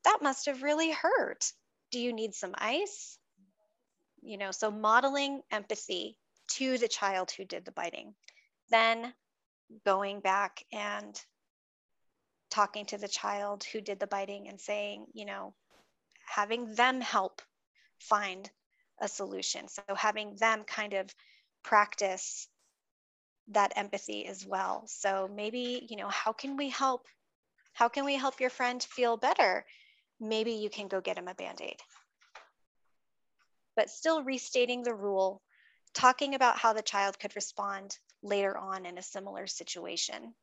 That 0.06 0.20
must 0.22 0.46
have 0.46 0.64
really 0.64 0.92
hurt. 0.92 1.52
Do 1.92 2.00
you 2.00 2.14
need 2.14 2.34
some 2.34 2.56
ice? 2.58 3.18
You 4.22 4.38
know, 4.38 4.52
so 4.52 4.72
modeling 4.72 5.42
empathy 5.52 6.18
to 6.52 6.78
the 6.78 6.88
child 6.88 7.32
who 7.32 7.44
did 7.44 7.66
the 7.66 7.74
biting. 7.74 8.14
Then 8.70 9.14
going 9.86 10.20
back 10.20 10.64
and 10.72 11.20
talking 12.50 12.86
to 12.86 12.98
the 12.98 13.08
child 13.08 13.64
who 13.64 13.82
did 13.82 14.00
the 14.00 14.08
biting 14.08 14.48
and 14.48 14.60
saying, 14.60 15.06
you 15.14 15.26
know, 15.26 15.54
having 16.26 16.74
them 16.74 17.02
help 17.02 17.42
find 18.00 18.50
a 19.00 19.08
solution. 19.08 19.68
So 19.68 19.82
having 19.96 20.36
them 20.36 20.64
kind 20.64 20.94
of 20.94 21.14
practice 21.64 22.48
that 23.50 23.74
empathy 23.76 24.26
as 24.26 24.46
well. 24.46 24.84
So 24.88 25.30
maybe, 25.34 25.88
you 25.90 25.98
know, 25.98 26.10
how 26.10 26.34
can 26.34 26.58
we 26.58 26.70
help? 26.70 27.06
How 27.74 27.88
can 27.88 28.06
we 28.06 28.16
help 28.16 28.40
your 28.40 28.50
friend 28.50 28.82
feel 28.84 29.18
better? 29.18 29.66
Maybe 30.20 30.54
you 30.54 30.70
can 30.70 30.88
go 30.88 31.00
get 31.00 31.18
him 31.18 31.28
a 31.28 31.36
band 31.36 31.62
aid. 31.62 31.80
But 33.76 33.90
still 33.90 34.24
restating 34.24 34.84
the 34.84 34.96
rule, 34.96 35.42
talking 35.94 36.34
about 36.34 36.58
how 36.58 36.74
the 36.74 36.82
child 36.82 37.20
could 37.20 37.36
respond 37.36 37.98
later 38.28 38.58
on 38.58 38.86
in 38.86 38.98
a 38.98 39.04
similar 39.04 39.48
situation. 39.48 40.34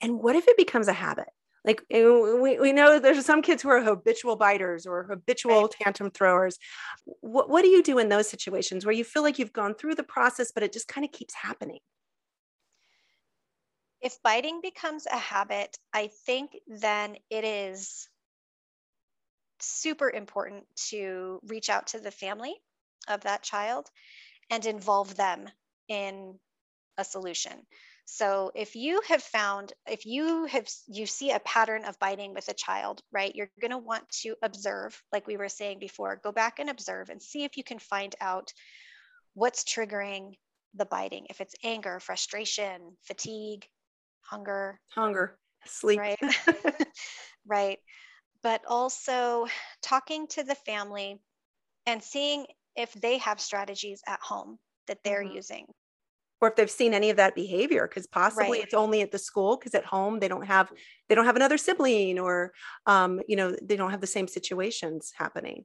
And 0.00 0.20
what 0.20 0.36
if 0.36 0.46
it 0.46 0.56
becomes 0.56 0.88
a 0.88 0.92
habit? 0.92 1.28
like 1.64 1.82
we, 1.90 2.58
we 2.58 2.72
know 2.72 2.98
there's 2.98 3.24
some 3.24 3.42
kids 3.42 3.62
who 3.62 3.68
are 3.68 3.82
habitual 3.82 4.36
biters 4.36 4.86
or 4.86 5.04
habitual 5.04 5.62
right. 5.62 5.70
tantrum 5.70 6.10
throwers 6.10 6.58
what, 7.04 7.48
what 7.50 7.62
do 7.62 7.68
you 7.68 7.82
do 7.82 7.98
in 7.98 8.08
those 8.08 8.28
situations 8.28 8.84
where 8.84 8.94
you 8.94 9.04
feel 9.04 9.22
like 9.22 9.38
you've 9.38 9.52
gone 9.52 9.74
through 9.74 9.94
the 9.94 10.02
process 10.02 10.52
but 10.52 10.62
it 10.62 10.72
just 10.72 10.88
kind 10.88 11.04
of 11.04 11.12
keeps 11.12 11.34
happening 11.34 11.78
if 14.00 14.22
biting 14.22 14.60
becomes 14.62 15.06
a 15.06 15.16
habit 15.16 15.76
i 15.92 16.08
think 16.26 16.56
then 16.66 17.16
it 17.30 17.44
is 17.44 18.08
super 19.60 20.08
important 20.10 20.64
to 20.76 21.40
reach 21.46 21.68
out 21.68 21.88
to 21.88 21.98
the 21.98 22.10
family 22.10 22.54
of 23.08 23.22
that 23.22 23.42
child 23.42 23.88
and 24.50 24.64
involve 24.64 25.16
them 25.16 25.48
in 25.88 26.38
a 26.98 27.04
solution 27.04 27.62
so 28.10 28.50
if 28.54 28.74
you 28.74 29.02
have 29.06 29.22
found, 29.22 29.74
if 29.86 30.06
you 30.06 30.46
have, 30.46 30.66
you 30.86 31.04
see 31.04 31.30
a 31.30 31.40
pattern 31.40 31.84
of 31.84 31.98
biting 31.98 32.32
with 32.32 32.48
a 32.48 32.54
child, 32.54 33.02
right, 33.12 33.34
you're 33.34 33.50
going 33.60 33.70
to 33.70 33.76
want 33.76 34.08
to 34.22 34.34
observe, 34.42 34.98
like 35.12 35.26
we 35.26 35.36
were 35.36 35.50
saying 35.50 35.78
before, 35.78 36.18
go 36.24 36.32
back 36.32 36.58
and 36.58 36.70
observe 36.70 37.10
and 37.10 37.20
see 37.20 37.44
if 37.44 37.58
you 37.58 37.62
can 37.62 37.78
find 37.78 38.14
out 38.22 38.50
what's 39.34 39.62
triggering 39.62 40.32
the 40.72 40.86
biting. 40.86 41.26
If 41.28 41.42
it's 41.42 41.54
anger, 41.62 42.00
frustration, 42.00 42.96
fatigue, 43.02 43.66
hunger, 44.22 44.80
hunger, 44.94 45.36
sleep, 45.66 45.98
right, 45.98 46.18
right. 47.46 47.78
But 48.42 48.62
also 48.66 49.48
talking 49.82 50.28
to 50.28 50.44
the 50.44 50.54
family 50.54 51.20
and 51.84 52.02
seeing 52.02 52.46
if 52.74 52.90
they 52.94 53.18
have 53.18 53.38
strategies 53.38 54.00
at 54.08 54.20
home 54.22 54.56
that 54.86 55.00
they're 55.04 55.22
mm-hmm. 55.22 55.36
using 55.36 55.66
or 56.40 56.48
if 56.48 56.56
they've 56.56 56.70
seen 56.70 56.94
any 56.94 57.10
of 57.10 57.16
that 57.16 57.34
behavior 57.34 57.86
because 57.88 58.06
possibly 58.06 58.58
right. 58.58 58.64
it's 58.64 58.74
only 58.74 59.00
at 59.00 59.10
the 59.10 59.18
school 59.18 59.56
because 59.56 59.74
at 59.74 59.84
home 59.84 60.20
they 60.20 60.28
don't 60.28 60.46
have 60.46 60.72
they 61.08 61.14
don't 61.14 61.24
have 61.24 61.36
another 61.36 61.58
sibling 61.58 62.18
or 62.18 62.52
um, 62.86 63.20
you 63.28 63.36
know 63.36 63.56
they 63.62 63.76
don't 63.76 63.90
have 63.90 64.00
the 64.00 64.06
same 64.06 64.28
situations 64.28 65.12
happening 65.16 65.64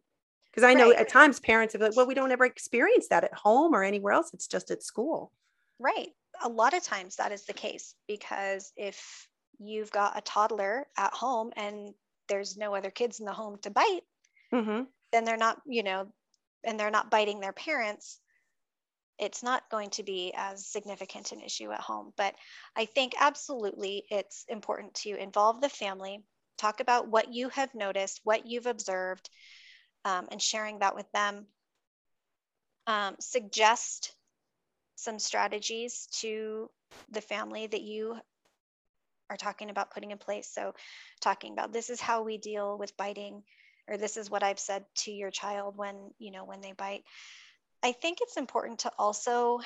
because 0.51 0.63
i 0.63 0.73
know 0.73 0.89
right. 0.89 0.99
at 0.99 1.09
times 1.09 1.39
parents 1.39 1.73
have 1.73 1.81
like 1.81 1.95
well 1.95 2.07
we 2.07 2.13
don't 2.13 2.31
ever 2.31 2.45
experience 2.45 3.07
that 3.09 3.23
at 3.23 3.33
home 3.33 3.73
or 3.73 3.83
anywhere 3.83 4.13
else 4.13 4.31
it's 4.33 4.47
just 4.47 4.71
at 4.71 4.83
school 4.83 5.31
right 5.79 6.09
a 6.43 6.49
lot 6.49 6.73
of 6.73 6.83
times 6.83 7.15
that 7.15 7.31
is 7.31 7.45
the 7.45 7.53
case 7.53 7.95
because 8.07 8.71
if 8.75 9.27
you've 9.59 9.91
got 9.91 10.17
a 10.17 10.21
toddler 10.21 10.87
at 10.97 11.13
home 11.13 11.51
and 11.55 11.93
there's 12.27 12.57
no 12.57 12.73
other 12.73 12.89
kids 12.89 13.19
in 13.19 13.25
the 13.25 13.31
home 13.31 13.57
to 13.61 13.69
bite 13.69 14.01
mm-hmm. 14.53 14.83
then 15.11 15.23
they're 15.23 15.37
not 15.37 15.61
you 15.65 15.83
know 15.83 16.07
and 16.63 16.79
they're 16.79 16.91
not 16.91 17.11
biting 17.11 17.39
their 17.39 17.53
parents 17.53 18.19
it's 19.19 19.43
not 19.43 19.69
going 19.69 19.89
to 19.91 20.03
be 20.03 20.33
as 20.35 20.65
significant 20.65 21.31
an 21.31 21.41
issue 21.41 21.71
at 21.71 21.79
home. 21.79 22.13
But 22.17 22.35
I 22.75 22.85
think 22.85 23.13
absolutely 23.19 24.03
it's 24.09 24.45
important 24.47 24.93
to 24.95 25.15
involve 25.15 25.61
the 25.61 25.69
family, 25.69 26.23
talk 26.57 26.79
about 26.79 27.07
what 27.07 27.33
you 27.33 27.49
have 27.49 27.73
noticed, 27.75 28.21
what 28.23 28.47
you've 28.47 28.65
observed, 28.65 29.29
um, 30.05 30.27
and 30.31 30.41
sharing 30.41 30.79
that 30.79 30.95
with 30.95 31.09
them. 31.11 31.45
Um, 32.87 33.15
suggest 33.19 34.13
some 34.95 35.19
strategies 35.19 36.07
to 36.19 36.69
the 37.09 37.21
family 37.21 37.67
that 37.67 37.81
you 37.81 38.17
are 39.29 39.37
talking 39.37 39.69
about 39.69 39.91
putting 39.91 40.11
in 40.11 40.17
place. 40.17 40.49
So, 40.53 40.73
talking 41.21 41.53
about 41.53 41.71
this 41.71 41.89
is 41.89 42.01
how 42.01 42.23
we 42.23 42.37
deal 42.37 42.77
with 42.77 42.97
biting, 42.97 43.43
or 43.87 43.97
this 43.97 44.17
is 44.17 44.29
what 44.29 44.43
I've 44.43 44.59
said 44.59 44.85
to 44.95 45.11
your 45.11 45.31
child 45.31 45.77
when 45.77 46.11
you 46.19 46.31
know 46.31 46.45
when 46.45 46.61
they 46.61 46.73
bite. 46.73 47.03
I 47.83 47.91
think 47.91 48.19
it's 48.21 48.37
important 48.37 48.79
to 48.79 48.91
also 48.97 49.59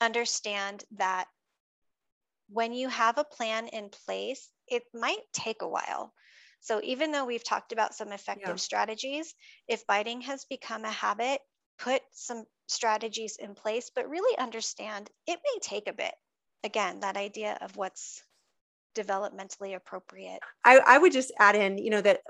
understand 0.00 0.84
that 0.96 1.26
when 2.48 2.72
you 2.72 2.88
have 2.88 3.18
a 3.18 3.24
plan 3.24 3.68
in 3.68 3.88
place, 3.88 4.50
it 4.66 4.82
might 4.92 5.22
take 5.32 5.62
a 5.62 5.68
while. 5.68 6.12
So, 6.60 6.80
even 6.82 7.12
though 7.12 7.24
we've 7.24 7.44
talked 7.44 7.72
about 7.72 7.94
some 7.94 8.10
effective 8.10 8.48
yeah. 8.48 8.54
strategies, 8.56 9.34
if 9.68 9.86
biting 9.86 10.22
has 10.22 10.44
become 10.46 10.84
a 10.84 10.90
habit, 10.90 11.40
put 11.78 12.02
some 12.12 12.44
strategies 12.66 13.36
in 13.36 13.54
place, 13.54 13.90
but 13.94 14.08
really 14.08 14.36
understand 14.38 15.10
it 15.26 15.38
may 15.44 15.58
take 15.60 15.88
a 15.88 15.92
bit. 15.92 16.14
Again, 16.64 17.00
that 17.00 17.16
idea 17.16 17.58
of 17.60 17.76
what's 17.76 18.22
developmentally 18.94 19.74
appropriate. 19.74 20.40
I, 20.64 20.80
I 20.86 20.98
would 20.98 21.12
just 21.12 21.32
add 21.38 21.56
in, 21.56 21.78
you 21.78 21.90
know, 21.90 22.00
that 22.00 22.20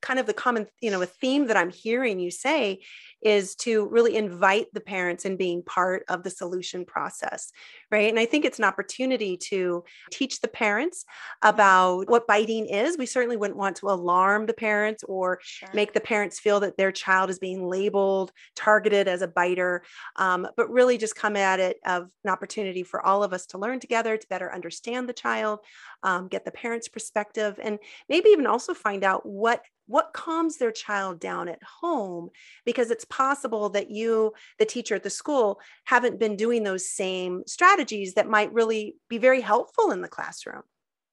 kind 0.00 0.18
of 0.18 0.26
the 0.26 0.34
common, 0.34 0.66
you 0.80 0.90
know, 0.90 1.02
a 1.02 1.06
theme 1.06 1.46
that 1.46 1.56
I'm 1.56 1.70
hearing 1.70 2.20
you 2.20 2.30
say 2.30 2.80
is 3.22 3.54
to 3.54 3.86
really 3.88 4.16
invite 4.16 4.66
the 4.72 4.80
parents 4.80 5.24
in 5.24 5.36
being 5.36 5.62
part 5.62 6.04
of 6.08 6.22
the 6.22 6.30
solution 6.30 6.84
process, 6.84 7.52
right? 7.90 8.08
And 8.08 8.18
I 8.18 8.26
think 8.26 8.44
it's 8.44 8.58
an 8.58 8.64
opportunity 8.64 9.36
to 9.48 9.84
teach 10.10 10.40
the 10.40 10.48
parents 10.48 11.04
about 11.42 12.08
what 12.08 12.26
biting 12.26 12.66
is. 12.66 12.96
We 12.96 13.06
certainly 13.06 13.36
wouldn't 13.36 13.58
want 13.58 13.76
to 13.76 13.90
alarm 13.90 14.46
the 14.46 14.54
parents 14.54 15.04
or 15.04 15.38
sure. 15.42 15.68
make 15.74 15.92
the 15.92 16.00
parents 16.00 16.38
feel 16.38 16.60
that 16.60 16.76
their 16.76 16.92
child 16.92 17.30
is 17.30 17.38
being 17.38 17.66
labeled, 17.66 18.32
targeted 18.56 19.08
as 19.08 19.22
a 19.22 19.28
biter, 19.28 19.82
um, 20.16 20.46
but 20.56 20.70
really 20.70 20.98
just 20.98 21.16
come 21.16 21.36
at 21.36 21.60
it 21.60 21.78
of 21.84 22.08
an 22.24 22.30
opportunity 22.30 22.82
for 22.82 23.04
all 23.04 23.22
of 23.22 23.32
us 23.32 23.46
to 23.46 23.58
learn 23.58 23.80
together 23.80 24.16
to 24.16 24.28
better 24.28 24.52
understand 24.52 25.08
the 25.08 25.12
child, 25.12 25.60
um, 26.02 26.09
Um, 26.10 26.28
get 26.28 26.44
the 26.44 26.50
parents' 26.50 26.88
perspective, 26.88 27.60
and 27.62 27.78
maybe 28.08 28.30
even 28.30 28.46
also 28.46 28.74
find 28.74 29.04
out 29.04 29.24
what 29.24 29.64
what 29.86 30.12
calms 30.12 30.56
their 30.58 30.70
child 30.70 31.18
down 31.18 31.48
at 31.48 31.62
home 31.80 32.30
because 32.64 32.92
it's 32.92 33.04
possible 33.04 33.70
that 33.70 33.90
you 33.90 34.32
the 34.58 34.64
teacher 34.64 34.94
at 34.94 35.02
the 35.02 35.10
school 35.10 35.60
haven't 35.84 36.20
been 36.20 36.36
doing 36.36 36.62
those 36.62 36.88
same 36.88 37.42
strategies 37.46 38.14
that 38.14 38.28
might 38.28 38.52
really 38.52 38.94
be 39.08 39.18
very 39.18 39.40
helpful 39.40 39.90
in 39.90 40.00
the 40.00 40.08
classroom. 40.08 40.62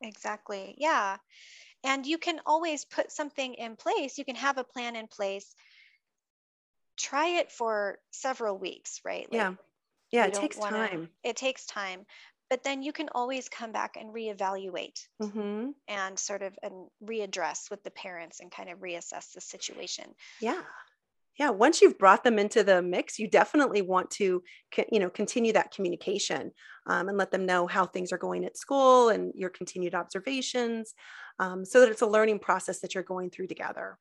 Exactly 0.01 0.75
yeah. 0.77 1.17
And 1.83 2.05
you 2.05 2.17
can 2.17 2.39
always 2.45 2.85
put 2.85 3.11
something 3.11 3.53
in 3.53 3.75
place 3.75 4.17
you 4.17 4.25
can 4.25 4.35
have 4.35 4.57
a 4.57 4.63
plan 4.63 4.95
in 4.95 5.07
place. 5.07 5.53
Try 6.97 7.39
it 7.39 7.51
for 7.51 7.99
several 8.11 8.57
weeks 8.57 9.01
right? 9.03 9.27
Like, 9.31 9.41
yeah 9.41 9.53
yeah 10.11 10.25
it 10.25 10.33
takes 10.33 10.57
wanna, 10.57 10.87
time. 10.87 11.09
it 11.23 11.35
takes 11.35 11.65
time 11.65 12.05
but 12.49 12.63
then 12.63 12.81
you 12.81 12.93
can 12.93 13.09
always 13.13 13.49
come 13.49 13.71
back 13.71 13.95
and 13.99 14.13
reevaluate 14.13 14.99
mm-hmm. 15.21 15.69
and 15.87 16.19
sort 16.19 16.41
of 16.41 16.57
and 16.63 16.87
readdress 17.03 17.69
with 17.69 17.83
the 17.83 17.91
parents 17.91 18.39
and 18.39 18.51
kind 18.51 18.69
of 18.69 18.79
reassess 18.79 19.33
the 19.33 19.41
situation. 19.41 20.05
Yeah. 20.41 20.61
Yeah 21.37 21.51
once 21.51 21.81
you've 21.81 21.99
brought 21.99 22.23
them 22.23 22.39
into 22.39 22.63
the 22.63 22.81
mix 22.81 23.19
you 23.19 23.29
definitely 23.29 23.81
want 23.81 24.09
to 24.09 24.41
you 24.91 24.99
know 24.99 25.09
continue 25.09 25.53
that 25.53 25.71
communication 25.71 26.51
um, 26.87 27.09
and 27.09 27.17
let 27.17 27.31
them 27.31 27.45
know 27.45 27.67
how 27.67 27.85
things 27.85 28.11
are 28.11 28.17
going 28.17 28.43
at 28.43 28.57
school 28.57 29.09
and 29.09 29.33
your 29.35 29.49
continued 29.49 29.93
observations 29.93 30.93
um, 31.39 31.63
so 31.63 31.79
that 31.79 31.89
it's 31.89 32.01
a 32.01 32.07
learning 32.07 32.39
process 32.39 32.79
that 32.79 32.95
you're 32.95 33.03
going 33.03 33.29
through 33.29 33.47
together. 33.47 33.97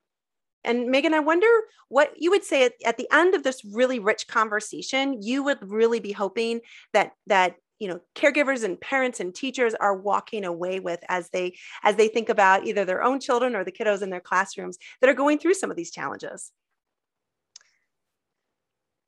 And 0.63 0.87
Megan, 0.87 1.13
I 1.13 1.19
wonder 1.19 1.47
what 1.87 2.13
you 2.17 2.31
would 2.31 2.43
say 2.43 2.65
at, 2.65 2.73
at, 2.83 2.97
the 2.97 3.07
end 3.11 3.35
of 3.35 3.43
this 3.43 3.63
really 3.63 3.99
rich 3.99 4.27
conversation, 4.27 5.21
you 5.21 5.43
would 5.43 5.59
really 5.61 5.99
be 5.99 6.11
hoping 6.11 6.61
that 6.93 7.11
that 7.27 7.55
you 7.79 7.87
know 7.87 7.99
caregivers 8.15 8.63
and 8.63 8.79
parents 8.79 9.19
and 9.19 9.33
teachers 9.33 9.73
are 9.75 9.95
walking 9.95 10.45
away 10.45 10.79
with 10.79 10.99
as 11.09 11.29
they 11.29 11.55
as 11.83 11.95
they 11.95 12.07
think 12.07 12.29
about 12.29 12.65
either 12.65 12.85
their 12.85 13.03
own 13.03 13.19
children 13.19 13.55
or 13.55 13.63
the 13.63 13.71
kiddos 13.71 14.01
in 14.01 14.09
their 14.09 14.21
classrooms 14.21 14.77
that 15.01 15.09
are 15.09 15.15
going 15.15 15.37
through 15.37 15.53
some 15.53 15.71
of 15.71 15.77
these 15.77 15.91
challenges. 15.91 16.51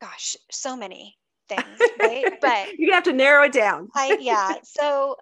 Gosh 0.01 0.35
so 0.51 0.75
many 0.75 1.17
things 1.47 1.63
right? 1.99 2.39
But 2.39 2.77
you 2.77 2.93
have 2.93 3.03
to 3.03 3.13
narrow 3.13 3.43
it 3.43 3.51
down. 3.51 3.89
I, 3.95 4.17
yeah. 4.19 4.53
So 4.63 5.17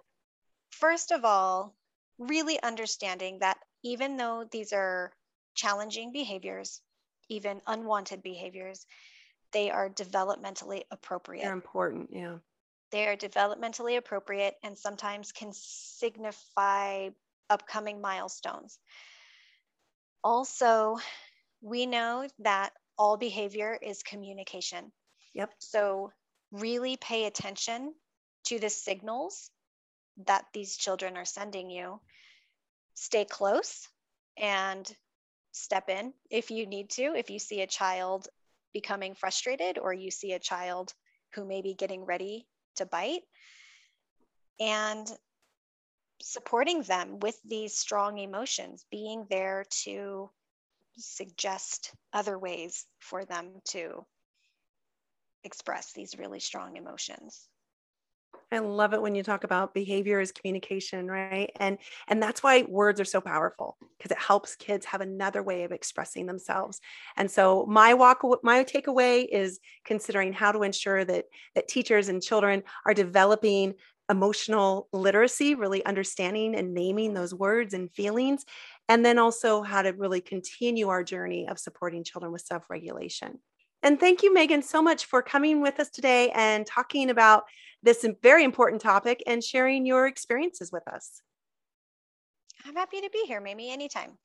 first 0.70 1.10
of 1.10 1.24
all 1.24 1.74
really 2.18 2.60
understanding 2.62 3.38
that 3.40 3.58
even 3.84 4.16
though 4.16 4.44
these 4.50 4.72
are 4.72 5.12
challenging 5.54 6.12
behaviors 6.12 6.80
even 7.28 7.60
unwanted 7.66 8.22
behaviors 8.22 8.86
they 9.52 9.70
are 9.70 9.88
developmentally 9.88 10.82
appropriate. 10.90 11.42
They're 11.42 11.52
important 11.52 12.10
yeah 12.12 12.36
they 12.90 13.06
are 13.06 13.16
developmentally 13.16 13.96
appropriate 13.96 14.54
and 14.62 14.76
sometimes 14.76 15.32
can 15.32 15.50
signify 15.52 17.10
upcoming 17.50 18.00
milestones. 18.00 18.78
Also, 20.24 20.98
we 21.60 21.86
know 21.86 22.26
that 22.40 22.72
all 22.96 23.16
behavior 23.16 23.78
is 23.80 24.02
communication. 24.02 24.92
Yep. 25.34 25.52
So, 25.58 26.12
really 26.50 26.96
pay 26.96 27.26
attention 27.26 27.94
to 28.44 28.58
the 28.58 28.70
signals 28.70 29.50
that 30.26 30.46
these 30.52 30.76
children 30.76 31.16
are 31.16 31.24
sending 31.24 31.70
you. 31.70 32.00
Stay 32.94 33.24
close 33.24 33.86
and 34.36 34.90
step 35.52 35.88
in 35.88 36.12
if 36.30 36.50
you 36.50 36.66
need 36.66 36.90
to. 36.90 37.14
If 37.14 37.30
you 37.30 37.38
see 37.38 37.60
a 37.60 37.66
child 37.66 38.28
becoming 38.72 39.14
frustrated 39.14 39.78
or 39.78 39.92
you 39.92 40.10
see 40.10 40.32
a 40.32 40.38
child 40.38 40.92
who 41.34 41.44
may 41.44 41.62
be 41.62 41.74
getting 41.74 42.04
ready 42.04 42.46
to 42.78 42.86
bite 42.86 43.22
and 44.60 45.06
supporting 46.20 46.82
them 46.82 47.20
with 47.20 47.40
these 47.44 47.76
strong 47.76 48.18
emotions, 48.18 48.84
being 48.90 49.26
there 49.30 49.64
to 49.84 50.30
suggest 50.96 51.92
other 52.12 52.38
ways 52.38 52.86
for 52.98 53.24
them 53.24 53.60
to 53.64 54.04
express 55.44 55.92
these 55.92 56.18
really 56.18 56.40
strong 56.40 56.76
emotions. 56.76 57.48
I 58.50 58.60
love 58.60 58.94
it 58.94 59.02
when 59.02 59.14
you 59.14 59.22
talk 59.22 59.44
about 59.44 59.74
behavior 59.74 60.20
as 60.20 60.32
communication, 60.32 61.06
right? 61.06 61.50
And 61.56 61.76
and 62.08 62.22
that's 62.22 62.42
why 62.42 62.62
words 62.62 62.98
are 62.98 63.04
so 63.04 63.20
powerful 63.20 63.76
because 63.98 64.10
it 64.10 64.18
helps 64.18 64.56
kids 64.56 64.86
have 64.86 65.02
another 65.02 65.42
way 65.42 65.64
of 65.64 65.72
expressing 65.72 66.26
themselves. 66.26 66.80
And 67.16 67.30
so 67.30 67.66
my 67.68 67.92
walk 67.92 68.22
my 68.42 68.64
takeaway 68.64 69.26
is 69.30 69.60
considering 69.84 70.32
how 70.32 70.52
to 70.52 70.62
ensure 70.62 71.04
that 71.04 71.26
that 71.54 71.68
teachers 71.68 72.08
and 72.08 72.22
children 72.22 72.62
are 72.86 72.94
developing 72.94 73.74
emotional 74.10 74.88
literacy, 74.94 75.54
really 75.54 75.84
understanding 75.84 76.54
and 76.54 76.72
naming 76.72 77.12
those 77.12 77.34
words 77.34 77.74
and 77.74 77.92
feelings, 77.92 78.46
and 78.88 79.04
then 79.04 79.18
also 79.18 79.62
how 79.62 79.82
to 79.82 79.90
really 79.90 80.22
continue 80.22 80.88
our 80.88 81.04
journey 81.04 81.46
of 81.46 81.58
supporting 81.58 82.02
children 82.02 82.32
with 82.32 82.40
self-regulation. 82.40 83.38
And 83.82 84.00
thank 84.00 84.22
you, 84.22 84.32
Megan, 84.32 84.62
so 84.62 84.82
much 84.82 85.04
for 85.04 85.22
coming 85.22 85.60
with 85.60 85.78
us 85.78 85.90
today 85.90 86.30
and 86.30 86.66
talking 86.66 87.10
about 87.10 87.44
this 87.82 88.06
very 88.22 88.44
important 88.44 88.82
topic 88.82 89.22
and 89.26 89.42
sharing 89.42 89.86
your 89.86 90.06
experiences 90.06 90.70
with 90.72 90.86
us. 90.88 91.22
I'm 92.64 92.74
happy 92.74 93.00
to 93.00 93.10
be 93.10 93.24
here, 93.26 93.40
Mamie, 93.40 93.70
anytime. 93.70 94.18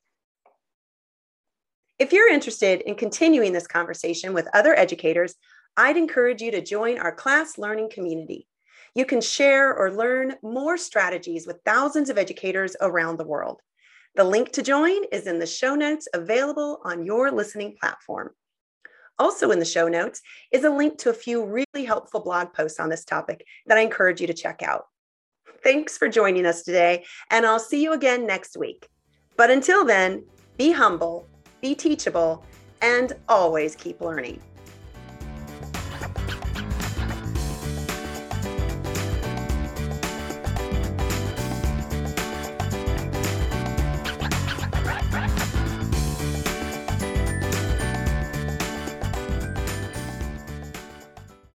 If 1.98 2.12
you're 2.12 2.32
interested 2.32 2.80
in 2.80 2.96
continuing 2.96 3.52
this 3.52 3.68
conversation 3.68 4.34
with 4.34 4.48
other 4.52 4.76
educators, 4.76 5.36
I'd 5.76 5.96
encourage 5.96 6.40
you 6.40 6.50
to 6.50 6.60
join 6.60 6.98
our 6.98 7.14
class 7.14 7.56
learning 7.58 7.90
community. 7.92 8.48
You 8.94 9.04
can 9.04 9.20
share 9.20 9.74
or 9.74 9.92
learn 9.92 10.34
more 10.42 10.76
strategies 10.76 11.46
with 11.46 11.60
thousands 11.64 12.10
of 12.10 12.18
educators 12.18 12.76
around 12.80 13.18
the 13.18 13.26
world. 13.26 13.60
The 14.16 14.24
link 14.24 14.52
to 14.52 14.62
join 14.62 15.04
is 15.10 15.26
in 15.26 15.38
the 15.38 15.46
show 15.46 15.74
notes 15.74 16.06
available 16.14 16.80
on 16.84 17.04
your 17.04 17.32
listening 17.32 17.76
platform. 17.80 18.30
Also, 19.18 19.50
in 19.50 19.58
the 19.58 19.64
show 19.64 19.88
notes 19.88 20.20
is 20.50 20.64
a 20.64 20.70
link 20.70 20.98
to 20.98 21.10
a 21.10 21.14
few 21.14 21.44
really 21.44 21.84
helpful 21.84 22.20
blog 22.20 22.52
posts 22.52 22.80
on 22.80 22.88
this 22.88 23.04
topic 23.04 23.46
that 23.66 23.78
I 23.78 23.82
encourage 23.82 24.20
you 24.20 24.26
to 24.26 24.34
check 24.34 24.62
out. 24.62 24.86
Thanks 25.62 25.96
for 25.96 26.08
joining 26.08 26.46
us 26.46 26.62
today, 26.62 27.04
and 27.30 27.46
I'll 27.46 27.60
see 27.60 27.82
you 27.82 27.92
again 27.92 28.26
next 28.26 28.56
week. 28.56 28.88
But 29.36 29.50
until 29.50 29.84
then, 29.84 30.24
be 30.58 30.72
humble, 30.72 31.28
be 31.60 31.74
teachable, 31.74 32.44
and 32.82 33.12
always 33.28 33.76
keep 33.76 34.00
learning. 34.00 34.42